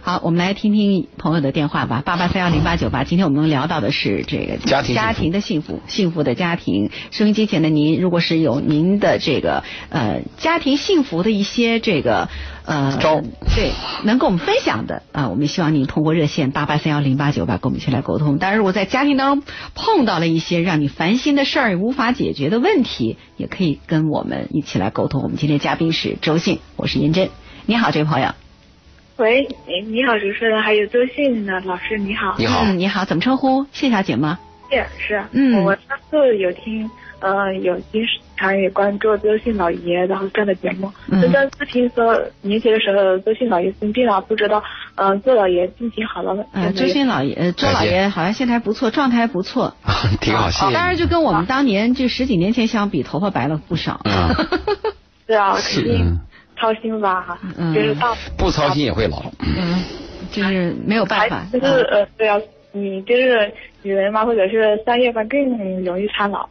[0.00, 3.04] 好，我们来听听朋友的电话吧，八八三幺零八九八。
[3.04, 6.90] 今天我们聊到的是这个家庭家庭的幸福，幸福的家庭。
[7.10, 12.28] 收音机前的您，如果是有您的这个呃家庭幸福的一些这个
[12.64, 13.20] 呃招，
[13.54, 13.72] 对，
[14.04, 18.38] 能跟我们分享的啊，我们希望您通过热线八八三幺零八九八跟我们一起来沟通。
[18.38, 25.22] 当然，如果在家庭当中碰到了一些让你烦心的事儿，无法解决的问题，也可以跟我们一起来沟通。
[25.22, 27.28] 我们今天嘉宾是周信，我是严真。
[27.66, 28.32] 你好，这位朋友。
[29.18, 32.36] 喂，你你好，主持人，还有周信呢老师，你好。
[32.38, 33.66] 你好，你好，怎么称呼？
[33.72, 34.38] 谢小姐吗？
[34.70, 35.20] 谢是。
[35.32, 38.00] 嗯，我上次有听，呃，有经
[38.36, 40.92] 常也关注周信老爷然后这样的节目。
[41.10, 41.28] 嗯。
[41.32, 44.62] 但是听说年前的时候，周信老爷生病了，不知道，
[44.94, 46.44] 呃，周老爷病情好了吗？
[46.52, 49.74] 嗯，周信老爷，呃，周老爷好像现在还不错，状态还不错。
[50.20, 50.72] 挺好，谢谢。
[50.72, 54.00] 当然，就跟我们当年就十几年前相比，头发白了不少。
[54.04, 54.46] 嗯。
[55.26, 56.20] 对啊，肯定。
[56.58, 57.38] 操心吧，
[57.74, 59.82] 就是大不操心也会老，嗯，
[60.30, 62.38] 就是没有办法，就是呃，对啊，
[62.72, 66.48] 你就是女人嘛，或者是三月份更容易苍老，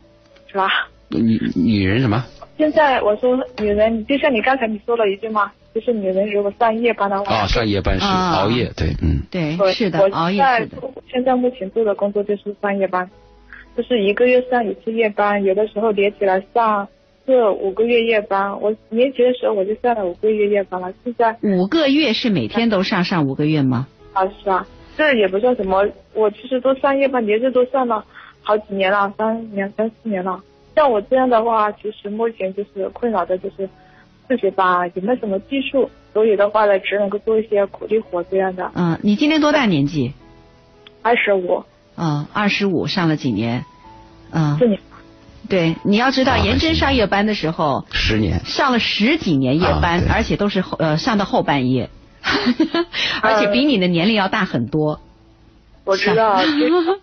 [0.48, 0.70] 是吧？
[1.10, 2.24] 女女人什么？
[2.58, 10.78] 现在我说女人，就像你刚才你说了一句嘛，就是女人如果上夜班的话，啊，上夜班是熬夜，对，嗯，对，是的，熬夜是的。
[11.12, 13.10] 现在目前做的工作就是上夜班，
[13.76, 16.88] 就是一个月上一次夜班，有的时候连起来上。
[17.28, 20.94] 是五个月夜班，我年级的时候我就上了五个月夜班了。
[21.04, 23.86] 现在五个月是每天都上上五个月吗？
[24.14, 25.86] 啊，是啊，这也不算什么。
[26.14, 28.06] 我其实都上夜班，连着都上了
[28.42, 30.42] 好几年了，三两三四年了。
[30.74, 33.68] 像我这样的话，其实目前就是困扰的就是
[34.30, 35.90] 自己吧，也没什么技术？
[36.14, 38.72] 所以的话呢，只能够做一些苦力活这样的。
[38.74, 40.14] 嗯，你今年多大年纪？
[41.02, 41.64] 二十五。
[41.98, 43.66] 嗯，二十五，上了几年？
[44.32, 44.58] 嗯。
[44.58, 44.80] 四年。
[45.50, 51.90] 对，你要知道，严真上夜班的时候，十年上了十几年夜班，而且都是后呃上到后半夜，
[53.22, 55.00] 而且比你的年龄要大很多。
[55.86, 56.32] 我知道，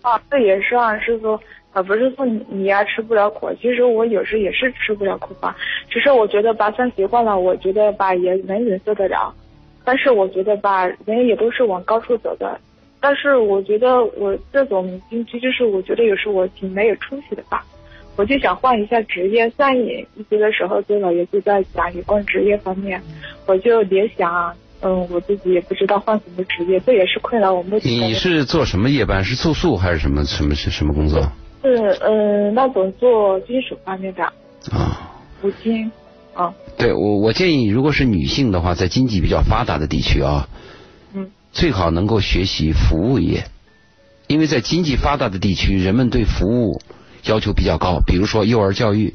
[0.01, 1.41] 啊这也算是说，
[1.73, 5.55] 啊， 不是说你你呀吃不了苦，其实我有时也是吃不了苦吧。
[5.89, 9.33] 只是我觉得吧，上习惯了，我觉得吧也能忍受得了。
[9.83, 12.59] 但是我觉得吧，人也都是往高处走的。
[12.99, 17.63] 但是我觉得我这种经济，就是我觉得有时我挺没有出息的吧。
[18.17, 23.01] 我就想换一下职业，上一直的时候，周老爷就在讲有关职业方面，
[23.45, 27.91] 我就联想，嗯，我自己也不知道换什么职业，这也是困扰我目前。
[27.91, 29.23] 你是做什么夜班？
[29.23, 31.29] 是住宿还是什么什么是什么工作？
[31.61, 34.23] 是嗯，那种做金属方面的
[34.71, 35.11] 啊，
[35.43, 35.91] 五金
[36.33, 36.53] 啊。
[36.77, 40.47] 对我，我建议，如果是女性的话，在经济比较发达的地区啊，
[41.13, 43.43] 嗯，最好能够学习服务业，
[44.27, 46.79] 因为在经济发达的地区，人们对服务。
[47.25, 49.13] 要求比较高，比如说幼儿教育，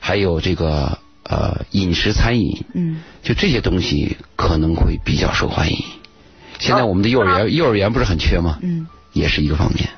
[0.00, 5.78] 还有这个呃饮食餐饮，嗯，就这些东西可能会比较受欢迎。
[6.58, 8.58] 现在我们的幼儿园幼儿园不是很缺吗？
[8.62, 9.88] 嗯，也是一个方面。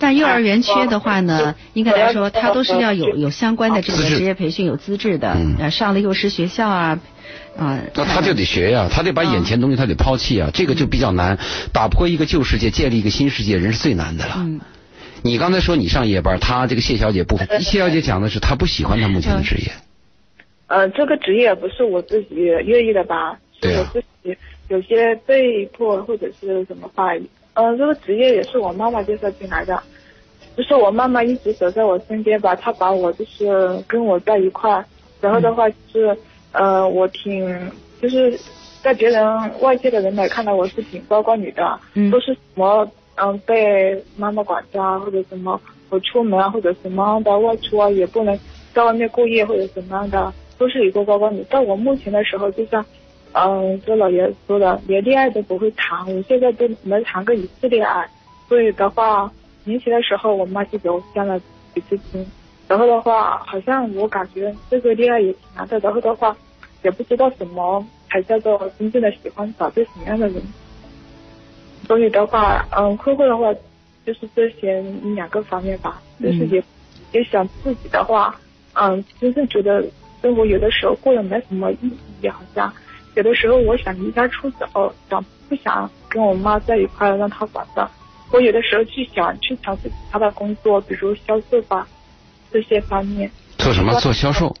[0.00, 7.00] 但幼儿园缺的话呢，应该来说，它都是要有有相关的这个职业培训，有资质的，呃，上了幼师学校啊，
[7.58, 7.80] 啊。
[7.94, 11.36] 那他就得学呀，他得把眼前东西他得抛弃啊，这个就比较难。
[11.72, 14.34] 打破一个旧世界，建立一个新世界，人是最难的了。
[14.38, 14.60] 嗯。
[15.22, 19.72] 你刚才说你上夜班，她这个谢小姐不，谢小姐讲的是她不喜欢她目前的职业。
[20.68, 23.38] 呃，这个职业不是我自己愿意的吧？
[23.60, 24.36] 对我自己
[24.68, 27.12] 有些被迫或者是什么话，
[27.54, 29.82] 呃，这个职业也是我妈妈介绍进来的，
[30.56, 34.84] 就是我妈妈一直守在我身边吧，她把我就是跟我在一块，
[35.20, 36.16] 然后的话就是
[36.52, 38.38] 呃，我挺就是
[38.82, 41.80] 在别人外界的人来看到我是挺乖乖女的，
[42.12, 42.88] 都是什么
[43.20, 48.38] 嗯被妈妈管家或者什么我出门啊或者什么的外出啊也不能
[48.74, 51.44] 在外面过夜或者怎么样的，都是一个乖乖女。
[51.50, 52.84] 但我目前的时候就像
[53.32, 58.08] 嗯周老爷说的，连恋爱都不会谈，我现在都没谈过一次恋爱，
[58.48, 59.30] 所以的话
[59.64, 61.38] 年轻的时候我妈就给我相了
[61.74, 62.26] 几次亲。
[62.66, 65.78] 然后的话，好像我感觉这个恋爱也挺难的。
[65.78, 66.36] 然后的话，
[66.82, 70.42] 也不知道什么才叫做真正的喜欢，找对什么样的人。
[71.88, 73.52] 所以的话，嗯，困惑的话，
[74.06, 74.80] 就是这些
[75.16, 76.00] 两个方面吧。
[76.22, 76.62] 就是也
[77.12, 78.38] 也想自己的话，
[78.74, 79.84] 嗯，真正觉得
[80.22, 82.72] 生活有的时候过得没什么意义，好像
[83.16, 87.90] 有的时候我想离家出走，想不想跟我妈在一块让她管着。
[88.30, 91.88] 我有的时候去想去尝试其他的工作，比如销售吧。
[92.50, 93.92] 这些方面做什么？
[94.00, 94.54] 做销售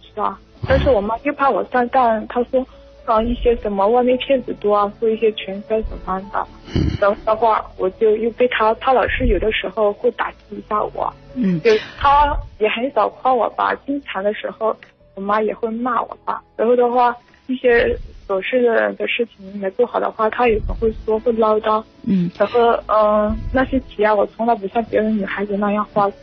[0.00, 2.64] 是啊，但是我妈又怕我上当，她说
[3.12, 6.46] 啊一些什么外面骗子多啊，做一些传销什么的。
[6.74, 6.82] 嗯。
[7.00, 11.12] 然后的话，我就又被他，他老是有的时候会打击一下我。
[11.34, 11.60] 嗯。
[11.62, 14.76] 就他也很少夸我吧，经常的时候
[15.14, 16.42] 我妈也会骂我吧。
[16.56, 17.14] 然后的话，
[17.46, 21.82] 一些琐事的的事情没做好的话，他也总会说会唠叨。
[22.06, 22.30] 嗯。
[22.38, 26.18] 然后嗯，那些钱啊，我从来不像别人女孩子那样花钱。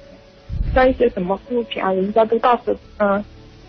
[0.74, 3.24] 像一些什么护肤品啊，人家都大手嗯，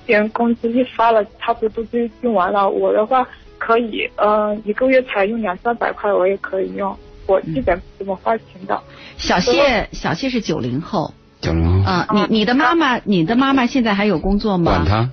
[0.06, 2.68] 别人工资一发了，差不多就用完了。
[2.68, 3.26] 我的话
[3.58, 6.96] 可以，嗯，一个月才用两三百块，我也可以用。
[7.26, 8.80] 我基本不怎么花钱的。
[9.16, 11.12] 小谢，小谢是九零后。
[11.40, 11.90] 九零后。
[11.90, 14.72] 啊，你你的妈妈，你的妈妈现在还有工作吗？
[14.72, 15.10] 管他。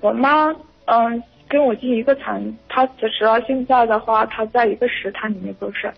[0.00, 0.54] 我妈
[0.84, 3.40] 嗯，跟我进一个厂，她辞职了。
[3.42, 5.92] 现在的话，她在一个食堂里面做事。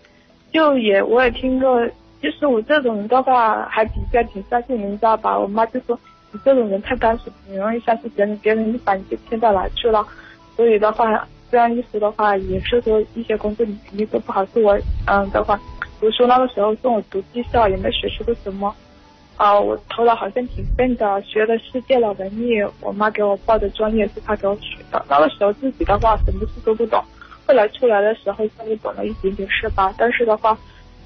[0.51, 1.87] 就也我也听过。
[2.21, 5.39] 就是我这种人的话，还比较挺相信人家吧。
[5.39, 5.97] 我妈就说
[6.31, 10.05] 你这种人太干脆，挺容易相信别人，别人一把你就骗到哪去了。
[10.55, 14.45] 所以的话，这样一说的话，也是说一些工作你肯定做不好。
[14.47, 15.59] 是我嗯的话，
[15.99, 18.75] 读书那个时候送我读技校，也没学出个什么。
[19.37, 22.61] 啊，我头脑好像挺笨的，学的是电脑文艺。
[22.81, 25.03] 我妈给我报的专业是她给我取的。
[25.09, 27.03] 那个时候自己的话什么事都不懂，
[27.47, 29.93] 后来出来的时候稍微懂了一点点事吧。
[29.97, 30.57] 但是的话。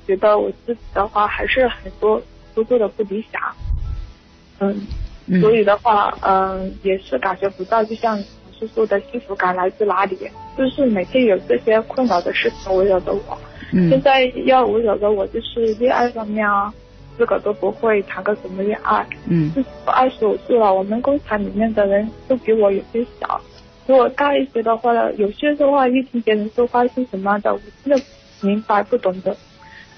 [0.06, 2.22] 觉得我自己的话还是很多
[2.54, 3.42] 都做的不理想，
[4.60, 4.86] 嗯，
[5.40, 8.24] 所以的话，嗯，也是感觉不到，就像老
[8.60, 10.18] 师说的幸福感来自哪里，
[10.58, 13.38] 就是每天有这些困扰的事情围绕着我。
[13.72, 16.74] 嗯，现在要围绕着我就是恋爱方面啊，
[17.18, 19.06] 自个都不会谈个什么恋爱。
[19.28, 19.52] 嗯，
[19.86, 23.42] 二十五岁了，我们工厂里面的人都比我有些小，
[23.88, 28.04] 如果大一些的话呢，有些的话一听别人说话是什么的，我真的
[28.42, 29.36] 明白不懂得。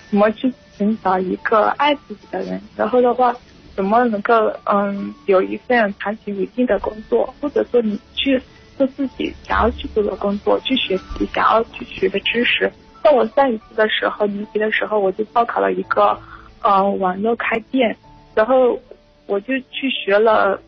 [0.09, 2.61] 怎么去寻找一个爱自己的人？
[2.77, 3.35] 然后的话，
[3.75, 4.33] 怎么能够
[4.63, 7.33] 嗯有一份长期稳定的工作？
[7.41, 8.41] 或者说你去
[8.77, 12.71] 做自己想要去做的工作，去学习想要去学的知识。
[13.03, 16.17] 像我上一次的时候，年级的时候，我就报考了一个
[16.61, 17.95] 嗯网络开店，
[18.33, 18.79] 然后
[19.27, 20.59] 我就去学了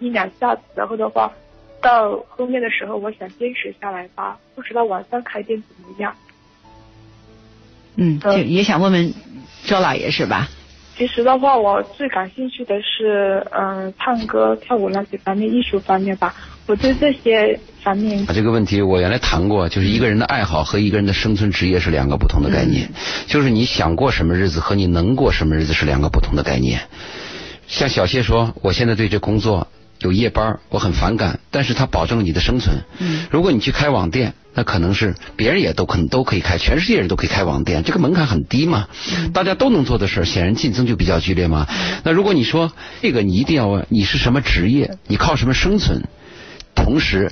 [0.00, 1.32] 一两下子，然后的话，
[1.80, 6.14] 到后面的时候，我想坚持下来吧，不知道网上开店怎么样。
[7.96, 9.14] 嗯，就也想问问
[9.64, 10.48] 周老爷是吧？
[10.98, 16.34] 其实的话，我最感兴趣的是嗯，唱歌、跳舞那些方面，艺术方面吧。
[16.66, 18.26] 我对这些方面。
[18.26, 22.90] 这个问题我原来谈过，就是一个人的爱好和一个人的生存职业是两个不同的概念。
[23.28, 26.80] 就是你想过什么日子和你能过什么日子是两个不同的概念。
[27.68, 29.68] 像小谢说，我现在对这工作。
[30.00, 32.78] 有夜班，我很反感，但是它保证了你的生存。
[32.98, 38.88] 嗯，如果你去开网店，那可能是别人也都可能都可以开，全世界人都可以开网店，这个门槛很低嘛。
[39.16, 41.66] 嗯，大家都能做的事，显然竞争就比较剧烈嘛。
[42.04, 46.02] 那如果你说这个，你一定要问你是什么职业，你靠什么生存，
[46.74, 47.30] 同时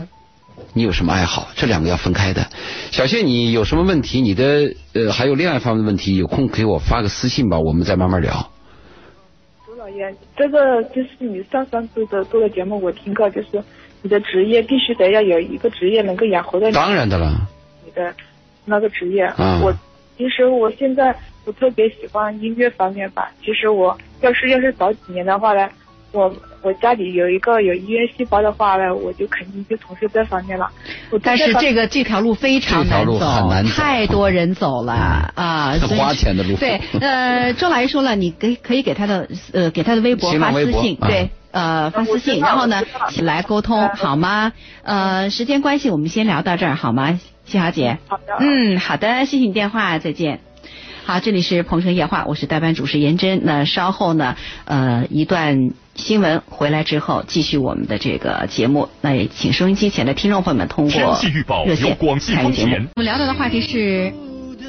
[0.73, 2.49] 你有什么爱好，这两个要分开的。
[2.91, 4.21] 小谢，你有什么问题？
[4.21, 8.51] 你的呃还有恋爱方面的问题，有空给我发个私信吧，我们再慢慢聊。
[10.37, 13.63] 这个就是你上上次的做的节目，我听过，就是
[14.03, 16.73] 你的职业必须得要有一个职业能够养活的你。
[16.73, 17.49] 当然的了。
[17.85, 18.15] 你的
[18.65, 19.25] 那个职业，
[19.63, 19.73] 我
[20.17, 23.31] 其实我现在我特别喜欢音乐方面吧。
[23.45, 25.69] 其实我要是要是早几年的话呢。
[26.17, 30.69] 我我家里有一个有医院细胞的话呢，我就肯定就从事这方面了。
[31.23, 33.21] 但是这个这条路非常难走，
[33.77, 34.93] 太多人走了
[35.35, 36.57] 啊，很花钱的路。
[36.57, 42.83] 对， 呃，周老爷说了，你给可以给他的呃给他的微博发私信，对，呃发私信，然后呢
[43.23, 44.53] 来沟通好吗？
[44.83, 47.21] 呃，时间关系，我们先聊到这儿好吗？
[47.45, 47.99] 谢小姐。
[48.09, 48.37] 好的。
[48.41, 50.41] 嗯，好的，谢谢你电话，再见。
[51.07, 53.45] 好，这里是鹏城夜话，我是代班主持颜真。
[53.45, 58.89] 那稍后呢，呃，一段新闻回来之后，继续我们的这个节目。
[59.03, 61.01] 那也请收音机前的听众朋友们通过
[61.65, 62.89] 热线参与节目。
[62.97, 64.13] 我们聊到的话题是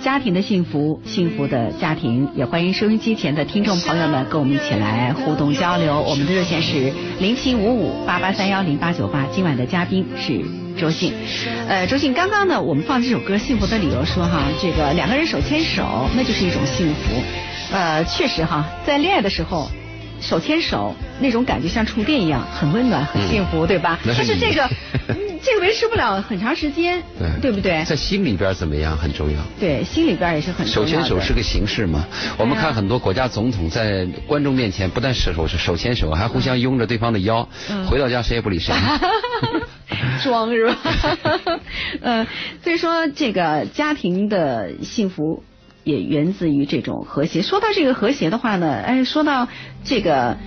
[0.07, 2.29] 家庭的幸福，幸福的家庭。
[2.33, 6.01] 也欢迎收音机前的听众朋友们跟我们一起来互动交流。
[6.01, 9.25] 我们的热线是零七五五八八三幺零八九八。
[9.33, 10.45] 今晚的嘉宾是
[10.79, 11.11] 周信。
[11.67, 17.21] 呃，周信，刚刚呢，我们放这首歌《幸福的理由》，说哈，这个两个人手牵手，那就是一种幸福。
[17.73, 19.69] 呃，确实哈，在恋爱的时候。
[20.19, 23.99] 手牵手那种感觉像触电一样，很温暖，很幸福，对吧？
[24.05, 24.69] 但是这个，
[25.41, 27.83] 这个维持不了很长时间，对对不对？
[27.85, 29.39] 在心里边怎么样很重要。
[29.59, 30.89] 对，心里边也是很重要。
[30.89, 32.05] 手牵手是个形式嘛？
[32.37, 37.47] 我们看很多国家总统在观众面前不但手手手牵手，还互相拥着对方的腰，
[37.89, 38.73] 回到家谁也不理谁。
[40.23, 40.75] 装是吧？
[42.01, 42.27] 呃，
[42.63, 45.43] 所以说这个家庭的幸福。
[45.87, 47.41] 也源自于这种和谐。
[47.41, 49.47] 说到这个和谐的话呢，哎，说到
[49.85, 50.37] 这个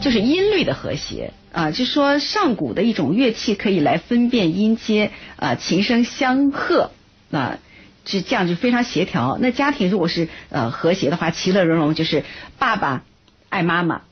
[0.00, 6.92] 就是音律的和谐啊，就说上古的一种乐器可以来分辨音阶啊，琴声相和
[7.32, 7.58] 啊，
[8.04, 9.38] 这这样就非常协调。
[9.40, 12.22] 那家庭如果是呃和谐的话，其乐融融，就是
[12.58, 13.02] 爸爸
[13.48, 14.02] 爱妈妈，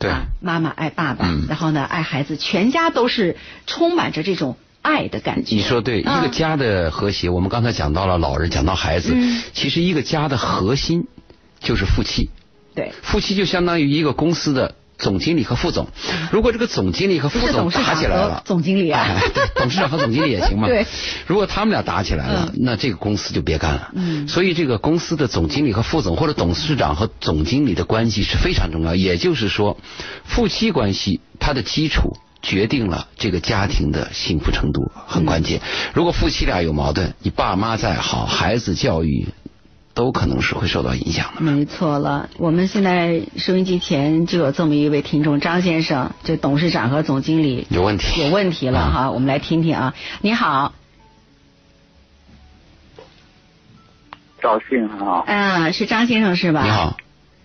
[0.00, 0.10] 对，
[0.40, 4.56] 妈妈爱爸爸，然后呢爱孩子，全家都是充满着这种。
[4.86, 9.16] 爱的感觉，你说对，一个家的和谐，我们刚才讲到了老人，讲到孩子，
[9.52, 11.08] 其实一个家的核心
[11.58, 12.30] 就是夫妻。
[12.72, 15.88] 对，夫妻就相当于一个公司的总经理和副总。
[16.30, 19.18] 如果这个总经理和副总打起来了，总经理啊，
[19.56, 20.68] 董事长和总经理也行嘛。
[20.70, 20.86] 对，
[21.26, 23.90] 如果他们俩打起来了，那这个公司就别干了。
[23.94, 28.94] 嗯，所以这个公司的总经理和副总，或者董事长和总经理的关系是非常重要。
[28.94, 29.76] 也就是说，
[30.24, 32.16] 夫妻关系它的基础。
[32.46, 35.60] 决定了这个家庭的幸福程度很关键。
[35.94, 39.26] 如果夫妻俩有矛盾，你爸妈再好，孩子教育
[39.94, 41.40] 都可能是会受到影响的。
[41.40, 49.10] 没错了，我们现在收音机前就有这么一位听众张先生，这董事长和总经理有问题，有问题了哈。
[49.10, 50.72] 我们来听听啊，你好，
[54.40, 56.62] 赵信好，啊，是张先生是吧？
[56.62, 56.96] 你好，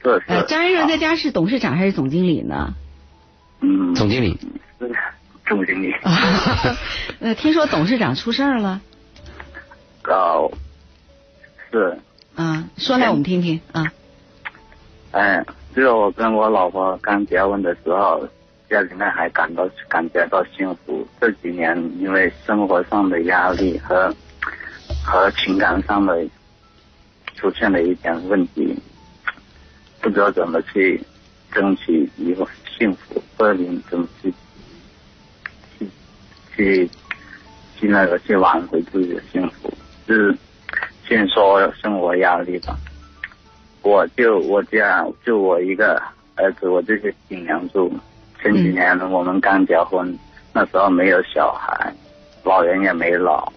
[0.03, 0.43] 对、呃。
[0.43, 2.75] 张先生在家是董事长还是总经理呢？
[3.61, 4.37] 嗯，总经理。
[5.45, 5.93] 总经理，
[7.19, 8.81] 呃，听说董事长出事儿了。
[10.05, 10.51] 哦，
[11.71, 11.97] 是。
[12.35, 13.91] 啊，说来我们听听啊。
[15.11, 15.43] 哎，
[15.75, 18.25] 就是我跟我老婆刚结婚的时候，
[18.69, 21.05] 家里面还感到感觉到幸福。
[21.19, 24.15] 这几年因为生活上的压力和
[25.03, 26.25] 和情感上的
[27.35, 28.73] 出现了一点问题，
[29.99, 31.03] 不知道怎么去
[31.51, 33.59] 争取一个幸福，或者
[33.89, 34.33] 怎么去。
[36.55, 36.89] 去
[37.77, 39.71] 去那个去挽回自己的幸福，
[40.07, 40.35] 是
[41.07, 42.77] 先说生活压力吧。
[43.81, 46.01] 我就我家就我一个
[46.35, 47.91] 儿子，我就是顶梁柱。
[48.41, 50.17] 前几年我们刚结婚，
[50.53, 51.93] 那时候没有小孩，
[52.43, 53.51] 老人也没老。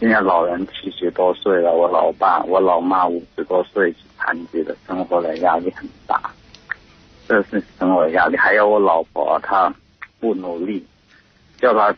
[0.00, 6.20] 现在老人七十多岁了，我老爸我老妈五十多岁，残疾的，生活的压力很大。
[7.26, 9.72] 这是生活压力，还有我老婆她
[10.20, 10.84] 不努力。
[11.64, 11.96] 叫他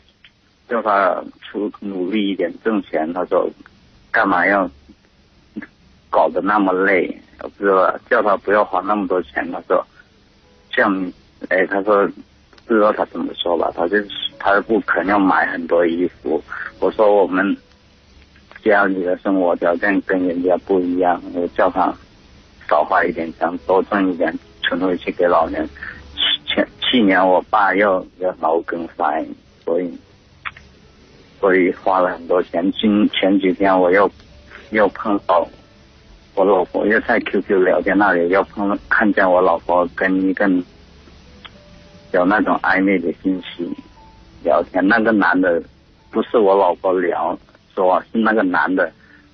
[0.68, 3.50] 叫他出努力一点挣钱，他说
[4.12, 4.70] 干嘛要
[6.08, 7.20] 搞得那么累？
[7.42, 9.84] 我不知道叫他不要花那么多钱，他说
[10.70, 11.12] 像
[11.48, 12.08] 哎，他说
[12.64, 13.96] 不知道他怎么说吧，他就
[14.38, 16.40] 他不肯要买很多衣服。
[16.78, 17.56] 我说我们
[18.62, 21.92] 家里的生活条件跟人家不一样，我叫他
[22.68, 25.68] 少花一点钱，多挣一点存回去给老人。
[26.46, 29.26] 前去年我爸要要脑梗塞。
[29.66, 29.98] 所以，
[31.40, 32.72] 所以花了很多钱。
[32.72, 34.08] 今前几天我又
[34.70, 35.46] 又碰到
[36.36, 40.48] 我老婆，又在 QQ 聊天那里又碰看见我老婆跟一个
[42.12, 43.68] 有那种暧昧的信息
[44.44, 44.86] 聊天。
[44.86, 45.60] 那个男的
[46.12, 47.36] 不是我老婆聊，
[47.74, 48.90] 说是那个男的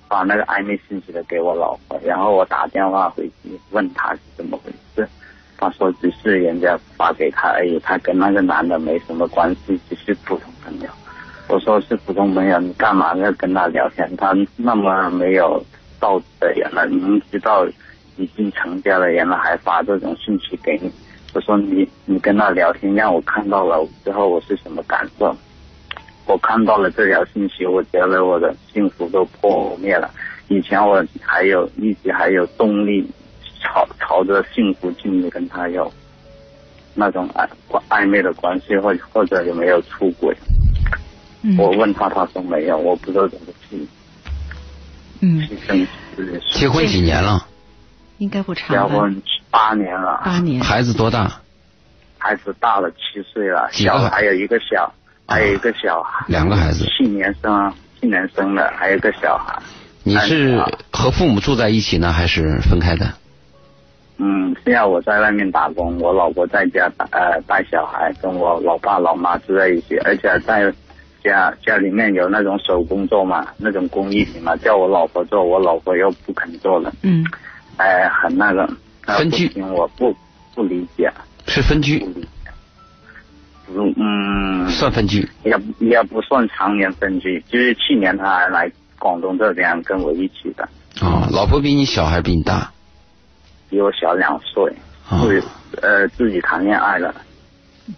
[0.07, 5.07] 把那个暧昧信息的给我老婆，然后我打电话回去问他是怎么回事。
[5.63, 10.87] 他说只是人家发给他而已，他跟那个男的没什么关系，只是普通朋友。
[11.47, 14.09] 我说是普通朋友，你干嘛要跟他聊天？
[14.17, 15.63] 他那么没有
[15.99, 17.65] 道德的人了，明知道
[18.17, 20.91] 已经成家了，人了还发这种信息给你。
[21.33, 25.35] 我说你你跟他聊天，让我看到了之后我是什么感受？
[26.25, 30.09] 我看到了这条信息，我觉得我的幸福都破灭了。
[30.49, 33.09] 以前我还有一直还有动力。
[33.63, 35.91] 朝朝着幸福进入，跟他有
[36.93, 37.47] 那种暧
[37.89, 40.35] 暧昧的关系，或或者有没有出轨？
[41.57, 43.87] 我问他，他说没有，我不知道怎么去。
[45.21, 45.47] 嗯，
[46.51, 47.47] 结婚几年了？
[48.19, 48.69] 应该不长。
[48.69, 50.21] 结婚八年了。
[50.23, 50.61] 八年。
[50.61, 51.39] 孩子多大？
[52.17, 54.93] 孩子大了七岁了，小还有一个小，
[55.27, 56.25] 还有一个小孩。
[56.27, 56.85] 两个孩子。
[56.85, 59.61] 去年生，去年生的，还有一个小孩。
[60.03, 63.13] 你是和父母住在一起呢，还是分开的？
[64.25, 70.71] 嗯，现在我在外面打工，我老婆在家呃带小孩，跟我老爸老妈住在一起，而且在
[71.21, 76.93] 家家里面有那种手工做嘛，那种工艺品嘛，叫我老婆做，我老婆又不肯做了。
[77.01, 77.25] 嗯。
[77.77, 78.69] 哎，很那个。
[79.05, 79.51] 分居。
[79.59, 80.15] 我不
[80.55, 81.11] 不理解。
[81.47, 81.99] 是分居。
[81.99, 82.51] 不理解。
[83.75, 84.69] 嗯嗯。
[84.69, 85.27] 算分居。
[85.43, 88.71] 也也不算常年分居，就是去年他还来。
[88.99, 90.63] 广东这边跟我一起的
[91.05, 92.71] 啊，老婆比你小还是比你大？
[93.73, 94.71] 比我小两岁，
[95.09, 95.43] 自
[95.81, 97.15] 呃自己谈恋爱了。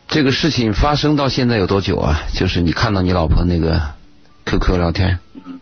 [0.07, 2.21] 这个事情发生到现在有多久啊？
[2.33, 3.81] 就是你看到你老婆那个
[4.45, 5.19] QQ 聊天。
[5.33, 5.59] 嗯，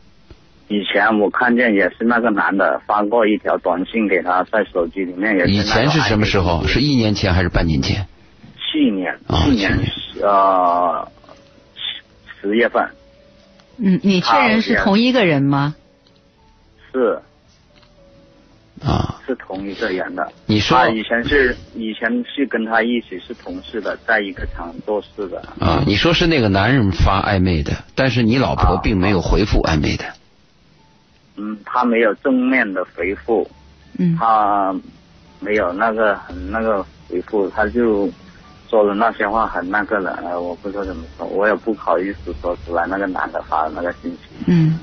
[0.68, 5.52] 以前我看见也是那个男的发过一条短信给他，在手机里面也是。
[5.52, 6.64] 以前是什么时候？
[6.68, 8.06] 是一年前还是半年前？
[8.56, 9.76] 去年，去年
[10.22, 11.12] 呃
[12.40, 12.88] 十月份。
[13.80, 15.74] 嗯，你确认是同一个人吗？
[16.92, 17.20] 是，
[18.86, 20.32] 啊，是同一个人的。
[20.46, 25.40] 你说他以前是以前是跟他一起是同事的，在一个厂做事的。
[25.60, 30.06] 啊，你说是那个男人发暧昧的，但是你老婆并没有回复暧昧的。
[31.38, 33.50] 嗯，他没有正面的回复。
[33.98, 34.16] 嗯。
[34.20, 34.76] 他
[35.40, 38.10] 没有那个很那个回复，他就。
[38.70, 42.88] 说了那些话很那个了，我不知道怎么说，我也不好意思说出来。
[42.88, 44.18] 那个男的发的那个信息。
[44.48, 44.80] 嗯。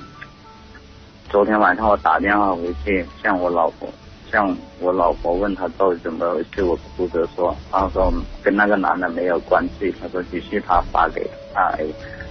[1.30, 3.88] 昨天晚上我打电话回去，向我老婆，
[4.32, 8.12] 向我老婆问她到底怎么回事，我哭着说，她说
[8.42, 11.24] 跟那个男的没有关系，她说只是他发给
[11.54, 11.72] 他。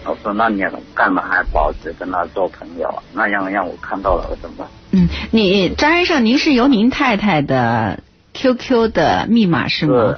[0.06, 0.62] 我说那你
[0.94, 2.88] 干嘛还保持跟他做朋友？
[2.90, 4.68] 啊那样让我看到了怎么？
[4.92, 8.00] 嗯，你张先生，您是由您太太的
[8.34, 10.18] QQ 的密码是吗？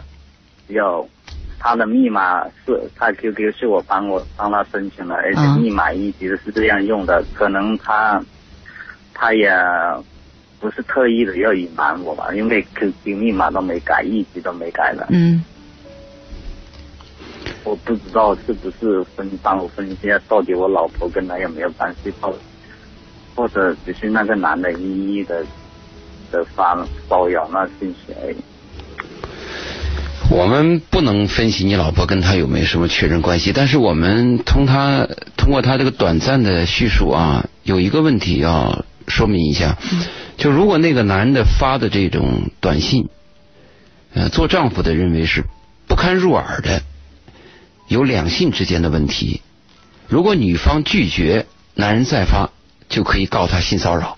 [0.67, 1.07] 是有。
[1.63, 7.23] 他的密码是他 QQ 是我帮我帮他申请的，而且密码一直是这样用的。
[7.35, 8.19] 可能他
[9.21, 9.51] 他也
[10.59, 15.05] 不是特意的要隐瞒我吧，因为 QQ 密码都没改，一直都没改了。
[15.11, 15.43] 嗯。
[17.63, 22.35] 我不知道是不是分帮我分析下，到底我老婆跟他有没有关系，或
[23.35, 25.45] 或者只是那个男的一一的
[26.31, 26.75] 的发
[27.07, 28.37] 骚扰那信息而已。
[30.31, 35.07] 我们不能分析你老婆跟他有没有什么确认关系，但是我们通他
[35.37, 39.77] 通过他这个短暂的叙述啊，有一个问题要说明一下，
[40.37, 43.09] 就如果那个男的发的这种短信，
[44.13, 45.45] 呃，做丈夫的认为是
[45.87, 46.83] 不堪入耳的，
[47.87, 49.41] 有两性之间的问题，
[50.07, 51.45] 如果女方拒绝，
[51.75, 52.49] 男人再发
[52.89, 54.17] 就可以告他性骚扰，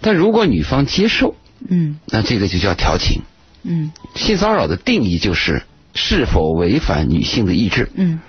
[0.00, 1.34] 但如果女方接受，
[1.68, 3.22] 嗯，那这个就叫调情。
[3.64, 7.90] 嗯，性骚扰的定义就是是否违反女性的意志。
[7.94, 8.20] 嗯，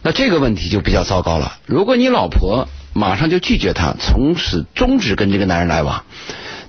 [0.00, 1.58] 那这个问题就比较糟糕了。
[1.66, 6.04] 如果你老婆马上就拒绝他，从此终止跟这个男人来往，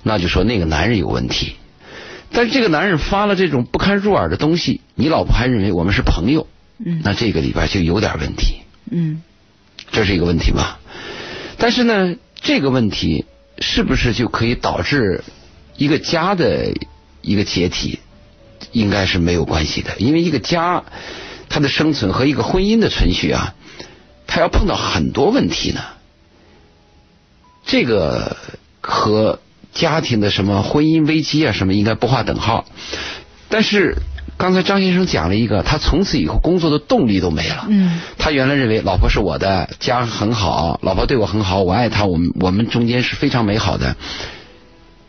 [0.02, 1.56] 那就说那个男人有问题。
[2.32, 6.46] 但是这个男人发了这种不堪入耳的东西，你老婆还认为我们是朋友。
[6.84, 8.56] 嗯，那这个里边就有点问题。
[8.90, 9.22] 嗯，
[9.92, 10.80] 这是一个问题吧？
[11.58, 13.24] 但是呢，这个问题
[13.58, 15.22] 是不是就可以导致
[15.76, 16.72] 一个家的？
[17.26, 18.00] 一个解体
[18.70, 20.84] 应该是没有关系的，因为一个家
[21.48, 23.54] 它的生存和一个婚姻的存续啊，
[24.26, 25.80] 它要碰到很多问题呢。
[27.66, 28.36] 这个
[28.80, 29.40] 和
[29.72, 32.64] 家庭的什么婚姻危机啊什么应该不划等号。
[33.48, 33.96] 但是
[34.36, 37.66] 刚才张先生讲了一个，他从此以后工作的动力都没了。
[37.68, 38.00] 嗯。
[38.18, 43.96] 他原来认为老婆是我的，家很好，老婆对我很好，我爱她，我们我们中间是非常美好的。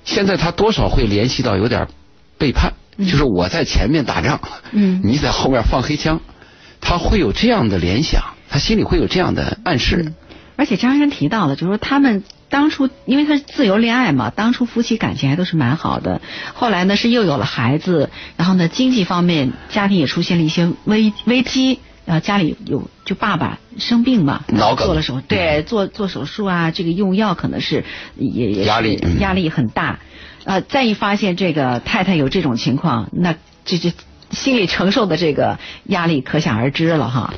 [0.04, 1.88] 现在他多少会联系到有点。
[2.38, 4.42] 背叛就是我在前面打仗，
[4.74, 6.20] 嗯，你在后面放黑枪，
[6.82, 10.12] 他会有这样的联想，他心里会有这样的暗示。
[10.58, 12.26] 而且张先生提到了，就是说他们
[12.56, 16.22] 当初因为他是自由恋爱嘛，当初夫妻感情还都是蛮好的。
[16.54, 27.84] 后来呢是又有了孩子，然后呢经济方面家庭也出现了一些危危机，然后家里有就爸爸生病嘛，脑梗做了手对做做手术啊，这个用药可能是
[28.16, 30.00] 也也压力压力很大。
[30.46, 33.36] 呃，再一发现这个太太有这种情况，那
[33.66, 33.92] 这这
[34.32, 37.34] 心理承受的这个压力可想而知了哈。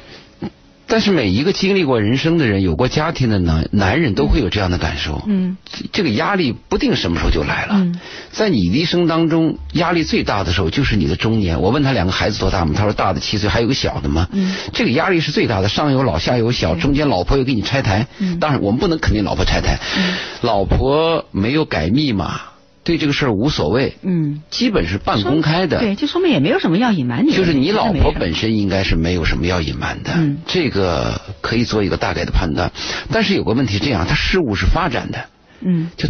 [0.87, 5.21] 但是每一个经历过人生的人，有过家庭的男男人，都会有这样的感受。
[5.27, 5.57] 嗯，
[5.91, 7.73] 这个压力不定什么时候就来了。
[7.75, 7.99] 嗯，
[8.31, 11.61] 在你的一生当中，压力最大的时候就是你的中年。
[11.61, 12.73] 我问他两个孩子多大吗？
[12.75, 14.29] 他说大的七岁，还有个小的吗？
[14.31, 18.07] 嗯，这个压力是最大的，上有老下有小，中间老婆又给你拆台。
[18.19, 19.77] 嗯，当然我们不能肯定老婆拆台。
[19.97, 22.39] 嗯，老婆没有改密码。
[22.87, 27.35] 对这个事儿无所谓，嗯，基本是半公开的，对，就说明也没有什么要隐瞒你。
[27.35, 32.71] 就是你老婆本身应该是没有什么要隐瞒的，嗯，这个可以做一个大概的判断。
[33.11, 35.25] 但是有个问题，这样，他事物是发展的，
[35.59, 36.07] 嗯，就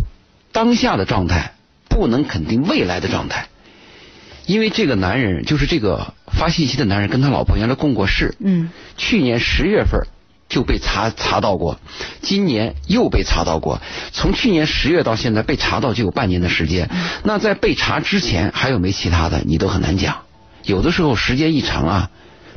[0.51, 1.53] 当下的状态
[1.89, 3.47] 不能肯定未来的状态，
[4.45, 10.05] 因为这个男人就是这个发信息的男人，跟他老婆原来共过事，嗯，去年十月份。
[10.49, 11.77] 就被查查到过，
[12.21, 13.81] 今年又被查到过。
[14.13, 16.89] 从去年十月到现在被查到就有半年的时间。
[17.23, 20.19] 那在被查之前还有没其他的，你都很难讲。
[20.63, 22.11] 有的时候时间一长啊，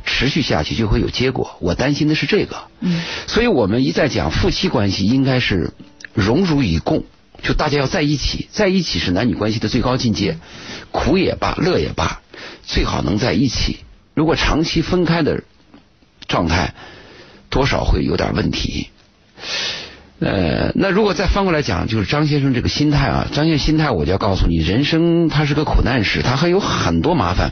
[0.05, 1.57] 持续下去就会有结果。
[1.59, 2.63] 我担心的是这个。
[2.79, 3.03] 嗯。
[3.27, 5.73] 所以我们一再讲夫妻关系应该是
[6.13, 7.03] 荣辱与共，
[7.43, 10.37] 就大家要在一起，在一起是男女关系的最高境界。
[10.91, 12.21] 苦也罢，乐也罢，
[12.63, 13.79] 最好能在一起。
[14.13, 15.43] 如果长期分开的
[16.29, 16.73] 状态。
[17.51, 18.87] 多少会有点问题，
[20.19, 27.51] 呃，那如果再翻过来讲，就是张先生这个心态啊，张先生心态，我就要告诉你，人生它是个苦难史，它还有很多麻烦。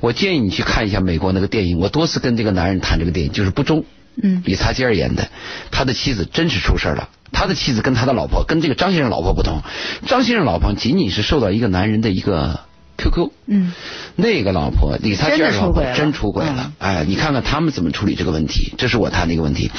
[0.00, 3.84] 我建议你去看一下美国那个电影，我多次跟这个男人谈这个电影，就是不忠，
[4.22, 5.28] 嗯，理查基尔演的，
[5.72, 9.62] 他的妻子真是出事了，他的妻子跟他的老婆跟这个张先生老婆不同，
[10.06, 12.60] 张先生老婆仅仅是受到一个男人的一个。
[13.00, 13.72] QQ，嗯，
[14.14, 19.70] 那个老婆李才娟老婆真出轨了，哎，你看看他们怎么处理这个问题，这是我谈的一个问题。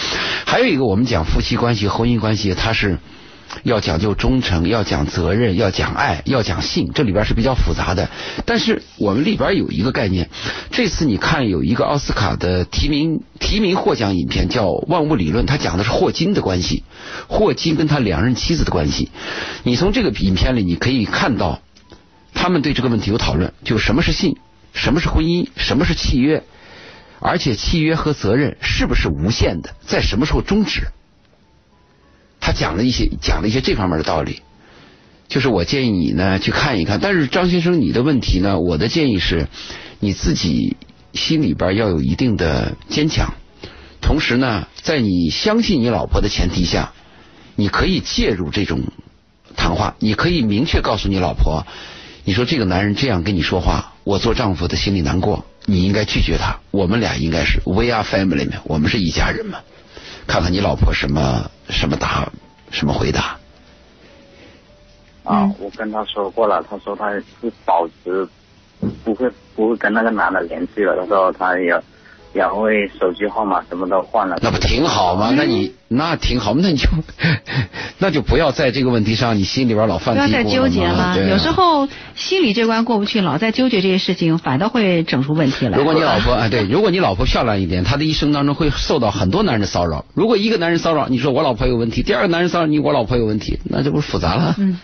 [0.46, 2.98] 还有一个，我们讲夫妻关系、婚姻关系，它是
[3.64, 8.10] 要讲究忠诚，要讲责任，要讲爱，要讲性，这里边是比较复杂的。
[8.46, 10.30] 但是我们里边有一个概念，
[10.72, 16.84] 这次你看有一个奥斯卡的提名提名获奖影片叫《万物理论》，它讲的是霍金的关系，
[17.28, 19.12] 霍金跟他两任妻子的关系。
[19.64, 21.62] 你从这个影片里你可以看到。
[22.42, 24.36] 他们对这个问题有讨论，就什么是信，
[24.74, 26.42] 什么是婚姻，什么是契约，
[27.20, 30.88] 而且契约和责任是不是无限的，在什么时候终止？
[32.40, 34.42] 他讲了一些讲了一些这方面的道理，
[35.28, 37.00] 就是我建议你呢去看一看。
[37.00, 39.48] 但是张先生，你的问题呢，我的建议是，
[40.00, 40.78] 你自己
[41.14, 43.36] 心里边要有一定的坚强，
[44.02, 46.92] 同时呢，在你相信你老婆的前提下，
[47.56, 48.82] 你可以介入这种
[49.56, 51.68] 谈话，你可以明确告诉你老婆。
[52.24, 55.46] 你说这个男人这样跟你说话，我做丈夫的心里难过。
[55.66, 56.60] 你应该拒绝他。
[56.72, 59.60] 我们俩应该是 We are family 嘛，我们是一家人嘛。
[60.28, 62.32] 看看你老婆什么什么答，
[62.72, 63.38] 什么回答。
[65.24, 67.24] 啊，我跟他说过了，他说他是
[67.66, 68.28] 保持
[69.04, 70.96] 不会不会跟那个男的联系了。
[70.98, 71.82] 他说他也。
[72.34, 75.34] 两位手机号码什么都换了，那不挺好吗？
[75.36, 76.88] 那你那挺好， 那你就
[78.00, 81.18] 那就不要在这个问题上，你心里边老犯不要再纠结了。
[81.30, 85.78] 有时候心里这关过不去，老在纠结这些事情，反倒会整出问题来。
[85.78, 90.06] 如果你老婆哎， 对，如果你老婆漂亮一点，她的一生当中会受到很多男人的骚扰。
[90.14, 94.56] 如果一个男人骚扰，你说我老婆有问题；第二个男人骚扰你，我老婆有问题，那这不是复杂了？
[94.58, 94.80] 嗯。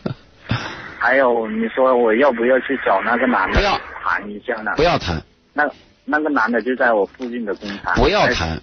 [0.99, 3.59] 还有，你说我要不要去找那个男的？
[3.59, 4.71] 不要谈一下呢？
[4.75, 5.21] 不要谈。
[5.53, 5.63] 那。
[6.07, 7.93] 那个男的就在我附近的工厂。
[7.95, 8.61] 不要谈，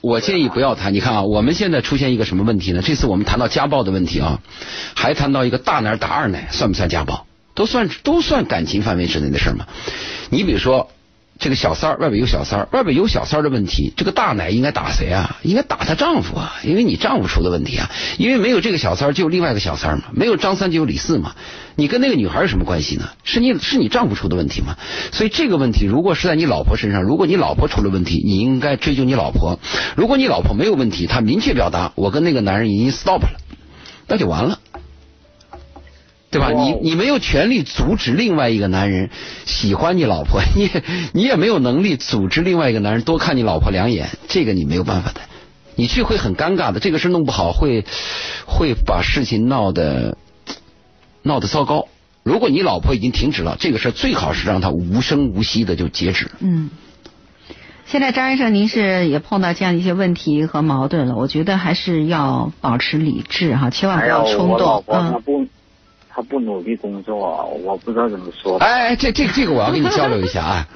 [0.00, 0.92] 我建议不要谈。
[0.92, 2.82] 你看啊，我们现在出现一个什么问题呢？
[2.82, 4.40] 这次我们谈到家暴的问题啊，
[4.94, 7.26] 还谈到一个大奶打二奶，算不算家暴？
[7.54, 9.66] 都算都算感情范围之内的事嘛。
[10.30, 10.90] 你比如说。
[11.42, 15.38] 这个小三儿外边有小三儿，外边有小三儿的问题，这个大奶应该打谁啊？
[15.42, 17.90] 应该打她丈夫啊，因为你丈夫出的问题啊。
[18.16, 20.04] 因为没有这个小三儿，就有另外一个小三儿嘛。
[20.12, 21.34] 没有张三就有李四嘛。
[21.74, 23.08] 你跟那个女孩有什么关系呢？
[23.24, 24.76] 是你是你丈夫出的问题嘛？
[25.10, 29.58] 所以这个问题如果是在你老婆身上，如果你老婆出了问题，你应该追究你老婆。
[29.96, 33.40] 如果你老婆没有问题，她明确表达我跟那个男人已经 stop 了，
[34.06, 34.60] 那就完了。
[36.32, 36.50] 对吧？
[36.50, 39.10] 你你没有权利阻止另外一个男人
[39.44, 40.70] 喜欢你老婆， 你
[41.12, 45.20] 你也没有能力阻止另外一个男人多看你老婆两眼，这个你没有办法的。
[45.76, 47.84] 你去会很尴尬的，这个事弄不好会
[48.46, 50.16] 会把事情闹得
[51.22, 51.86] 闹得糟糕。
[52.22, 56.30] 如果你老婆已经停止了这个事，最好是让她无声无息的就截止。
[56.40, 56.70] 嗯。
[57.84, 64.84] 现在张医生，您是也碰到这样一些问题和矛盾了，我觉得还是要保持理智哈，千万不要冲动。
[64.86, 65.48] 嗯。
[66.14, 68.58] 他不努力工作，我不知道怎么说。
[68.58, 70.68] 哎，这这这个我要跟你交流一下啊。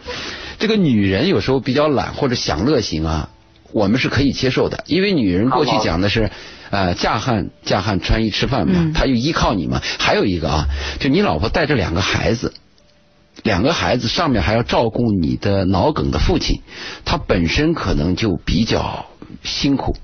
[0.59, 3.29] 这个女人有时候比较懒或者享乐型啊，
[3.73, 6.31] 我们是可以接受的，因为女人过去讲的是
[6.71, 9.83] 呃嫁汉嫁汉穿衣吃饭嘛，她就依靠你嘛。
[9.99, 10.67] 还有一个啊，
[10.99, 12.55] 就你老婆带着两个孩子，
[13.43, 16.63] 两个孩子上面还要照顾你的脑梗的父亲，
[17.05, 19.05] 他本身可能就比较
[19.43, 19.95] 辛苦。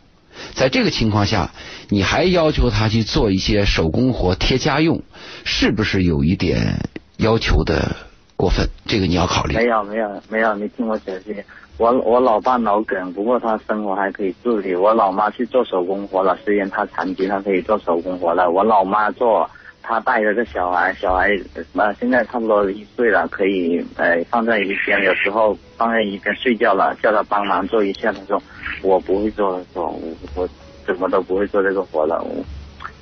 [0.54, 1.50] 在这个情况下，
[1.88, 5.02] 你还要求他去做一些手工活、贴家用，
[5.44, 6.78] 是不是有一点
[7.16, 7.96] 要求的
[8.36, 8.68] 过分？
[8.86, 9.54] 这个你要考虑。
[9.54, 11.44] 没有没有没有，你听我解释。
[11.78, 14.74] 我我老爸脑梗，不过他生活还可以自理。
[14.74, 18.50] 我老妈去做手工活了，虽然他残疾，他可以做手工活了。
[18.50, 19.48] 我老妈做，
[19.82, 21.30] 他带着个小孩，小孩
[21.74, 28.12] 呃现在差不多一岁了，可以呃放在一边，有时候放在一边睡觉了，叫他帮忙做一下。
[28.12, 28.42] 他说
[28.82, 30.00] 我不会做，说我
[30.34, 30.48] 我
[30.86, 32.24] 怎么都不会做这个活了。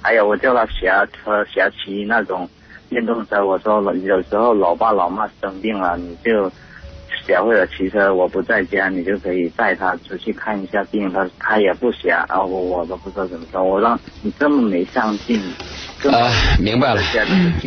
[0.02, 2.48] 还有我叫他学车学骑那种
[2.88, 6.50] 电动车，我说有时候老爸老妈生病了，你就。
[7.26, 11.12] 学会了骑车，我不在家，你就可以带他出去看一下病。
[11.12, 13.62] 他他也不学，然后我都不知道怎么说。
[13.62, 15.38] 我让你这么没上进。
[16.02, 17.02] 呃，明白了，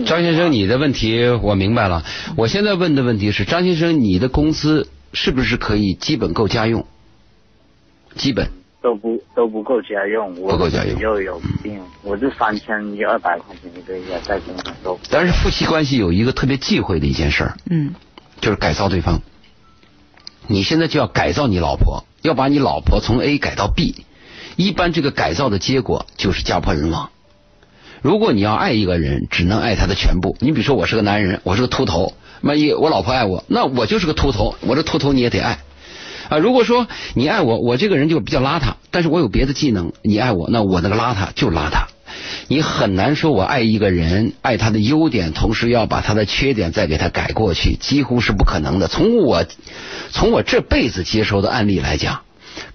[0.05, 2.03] 张先生，你的问题我明白了。
[2.35, 6.85] 我现在问的问题是，张先生，你的工资是不是可以基本够家用？
[8.15, 8.49] 基本
[8.81, 14.73] 都不都不够家用，不够家用又有病，我就三千一二百块钱一个月在工厂
[15.09, 17.93] 但是夫妻关系有一个特别忌讳的一件事儿，嗯，
[18.41, 19.21] 就是改造对方。
[20.47, 24.05] 你现在就要改造你老婆，要把你老婆从 A 改到 B，
[24.55, 27.09] 一般这个改造的结果就是家破人亡。
[28.03, 30.35] 如果你要爱一个人，只能爱他的全部。
[30.41, 35.59] 你比如说，我是个男人，我是个秃头，万一我老婆爱我，那我就是个秃头，我这秃头你也得爱
[36.27, 36.37] 啊。
[36.37, 41.85] 如果说你爱我，我这个人就比较邋遢，但是我有别的技能，你爱我，那我那个邋遢就邋遢。
[42.49, 48.89] 你很难说，我爱一个人，爱他的优点，同时要把他的缺点再给他改过去，几乎是不可能的。
[48.89, 49.45] 从我
[50.11, 52.19] 从我这辈子接收的案例来讲，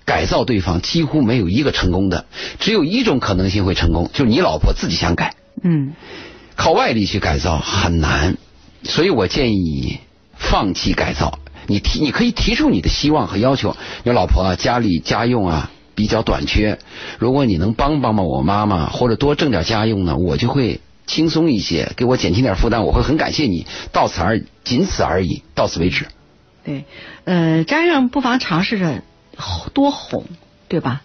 [0.09, 2.25] 改造对方几乎没有一个成功的，
[2.59, 5.35] 只有一种可能性会成功，就是你老婆自己想改。
[5.63, 5.93] 嗯，
[6.57, 8.39] 靠外力去改造很难，
[8.85, 10.01] 所以我建议你
[10.35, 11.39] 放弃改造。
[11.67, 13.77] 你提，你可以提出你的希望和要求。
[14.05, 15.71] 你老婆啊家里家用啊。
[15.99, 16.79] 比较短缺，
[17.19, 23.67] 如果你能帮帮帮我妈妈，或者多挣点家用呢，我就会轻松一些，给我减轻点负担，我会很感谢你。
[23.91, 26.07] 到此而仅此而已，到此为止。
[26.65, 26.85] 对，
[27.25, 29.03] 呃，张先生不妨尝试着
[29.73, 30.25] 多哄，
[30.69, 31.03] 对吧？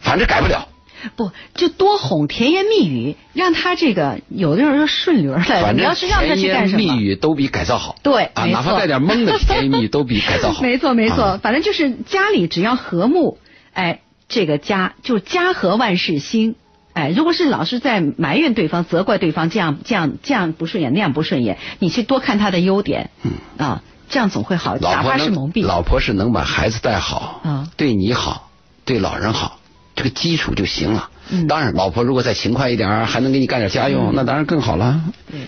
[0.00, 0.68] 反正改不了。
[1.14, 5.72] 不，就多哄，甜言蜜语，让他这个有的人要顺流来。
[5.72, 6.78] 你要是让他去干什么？
[6.78, 7.96] 甜言蜜语都比改造好。
[8.02, 10.60] 对，啊，哪怕带点懵的甜言蜜语都比改造好。
[10.64, 13.38] 没错，没错，反正就是家里只要和睦，
[13.72, 14.00] 哎。
[14.28, 16.56] 这个家就家和万事兴，
[16.94, 24.76] 哎，如果是老是在埋怨对方、责怪对方，这样这样这样不顺眼，那样不顺眼，你去多看他的优点，嗯啊，这样总会好。
[24.76, 25.64] 老婆是蒙蔽。
[25.64, 28.50] 老婆是能把孩子带好，啊，对你好，
[28.84, 29.58] 对老人好，
[29.94, 31.10] 这个基础就行了。
[31.30, 35.02] 嗯，当然，老婆如果再勤快一点，还能给你干点家用，那当然更好了。
[35.30, 35.40] 对。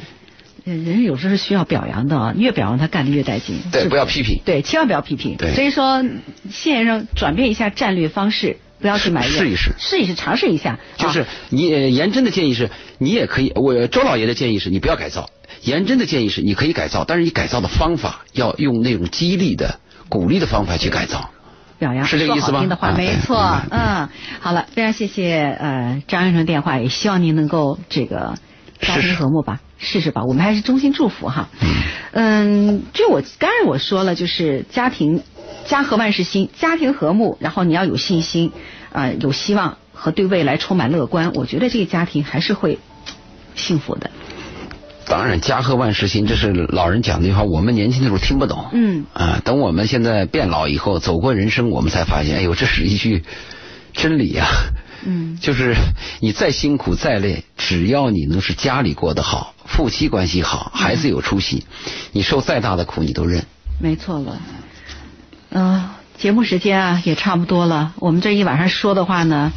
[0.65, 3.59] 人有时候是需要表扬的啊，越表扬他干的越带劲。
[3.73, 4.39] 对，不要批评。
[4.45, 5.37] 对，千万不要批评。
[5.39, 5.55] 对。
[5.55, 6.03] 所以说，
[6.51, 8.59] 谢先生转变一下战略方式。
[8.81, 10.79] 不要去埋怨，试一试，试一试，尝试一下。
[10.97, 13.53] 就是你严真的建议是，你也可以。
[13.55, 15.29] 我周老爷的建议是你不要改造。
[15.62, 21.31] 严真的建议是，你可以改造，但是你改造的方法要用那种激励的、鼓励的方法去改造。
[21.79, 22.64] 表扬是这个意思吧？
[22.97, 24.09] 没错，嗯，
[24.41, 28.37] 好了，非常谢谢呃张先生电话，也希望您能够这个
[28.81, 31.49] 家庭和睦吧，试试吧，我们还是衷心祝福哈。
[32.12, 35.22] 嗯，就我刚才我说了，就是家庭。
[35.69, 38.51] 家和万事兴，家庭和睦，然后你要有信心，
[38.91, 42.79] 呃，有希望和对未来充满乐观，我觉得这个家庭还是会
[43.55, 44.11] 幸福的。
[45.05, 48.66] 当然，家和万事兴，这是老人讲的一句话，我们年轻的时候听不懂。
[48.73, 49.05] 嗯。
[49.12, 53.25] 啊，等我们现在变老以后，走过人生，我们才发现，哎呦，这是一句
[53.93, 54.47] 真理呀。
[55.05, 55.39] 嗯。
[55.41, 55.75] 就是
[56.21, 61.64] 你再辛苦再累，只要你能是家里过得好，夫妻关系好，孩子有出息，
[62.12, 63.45] 你受再大的苦你都认。
[63.81, 64.41] 没错了。
[65.51, 67.93] 嗯，节目时间啊也差不多了。
[67.99, 69.53] 我们这一晚上说的话呢，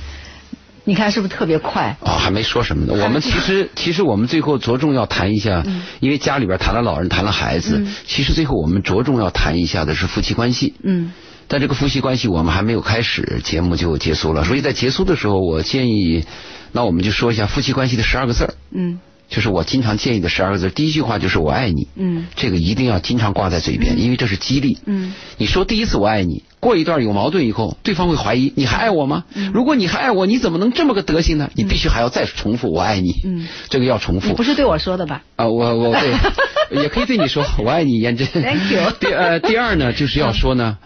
[0.83, 1.97] 你看是不是特别快？
[2.01, 3.03] 哦，还没说什么呢。
[3.03, 5.63] 我们其实其实我们最后着重要谈一下，
[5.99, 10.75] 因为家里边谈了老人，谈了孩子，其实最后我们着重要谈一下的是夫妻关系。
[10.83, 11.11] 嗯。
[11.47, 14.45] 但这个夫妻关系我们还没有开始，节目就结束了。
[14.45, 16.25] 所以在结束的时候，我建议，
[16.71, 18.53] 那我们就说一下夫妻关系的十二个字儿。
[18.73, 18.99] 嗯。
[19.31, 21.87] 就是我经常建议的十二个字，第一句话就是“我爱你”。
[21.95, 24.77] 嗯，这个一定要经常挂在嘴边，因为这是激励。
[24.85, 29.23] 嗯，你说第一次“我爱你”，过一段有矛盾以后，对方会怀疑你还爱我吗？
[29.53, 31.49] 如果你还爱我，你怎么能这么个德行呢？
[31.55, 33.15] 你必须还要再重复“我爱你”。
[33.23, 34.33] 嗯，这个要重复。
[34.33, 35.23] 不是对我说的吧？
[35.37, 36.13] 啊，我我对，
[36.83, 38.27] 也可以对你说“我爱你”，燕真。
[38.27, 38.91] Thank you。
[38.99, 40.77] 第呃第二呢，就是要说呢，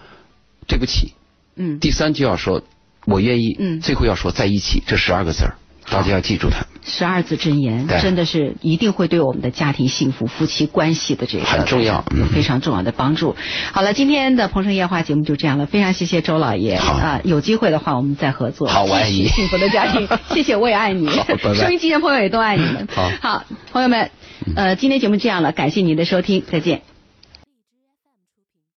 [0.68, 1.14] 对不起。
[1.56, 1.80] 嗯。
[1.80, 2.62] 第三就要说
[3.08, 3.56] “我愿意”。
[3.60, 3.82] 嗯。
[3.82, 5.56] 最后要说在一起，这十二个字儿。
[5.90, 6.66] 大家要记住它。
[6.88, 13.36] 十二字真言，真的是一定会对我们的家庭幸福、夫妻关系的这个很重要，有非常重要的帮助。
[13.72, 17.22] 好了，今天的《鹏城夜话》节目就这样了，非常谢谢周老爷啊！
[17.24, 18.68] 有机会的话，我们再合作。
[18.68, 19.28] 好，我爱你。
[19.28, 21.10] 幸福的家庭， 谢谢，我也爱你。
[21.56, 22.88] 收音机前朋友也都爱你们。
[22.94, 24.12] 好，好，朋友们，
[24.56, 26.95] 呃，今天节目这样了，感谢您的收听，再见。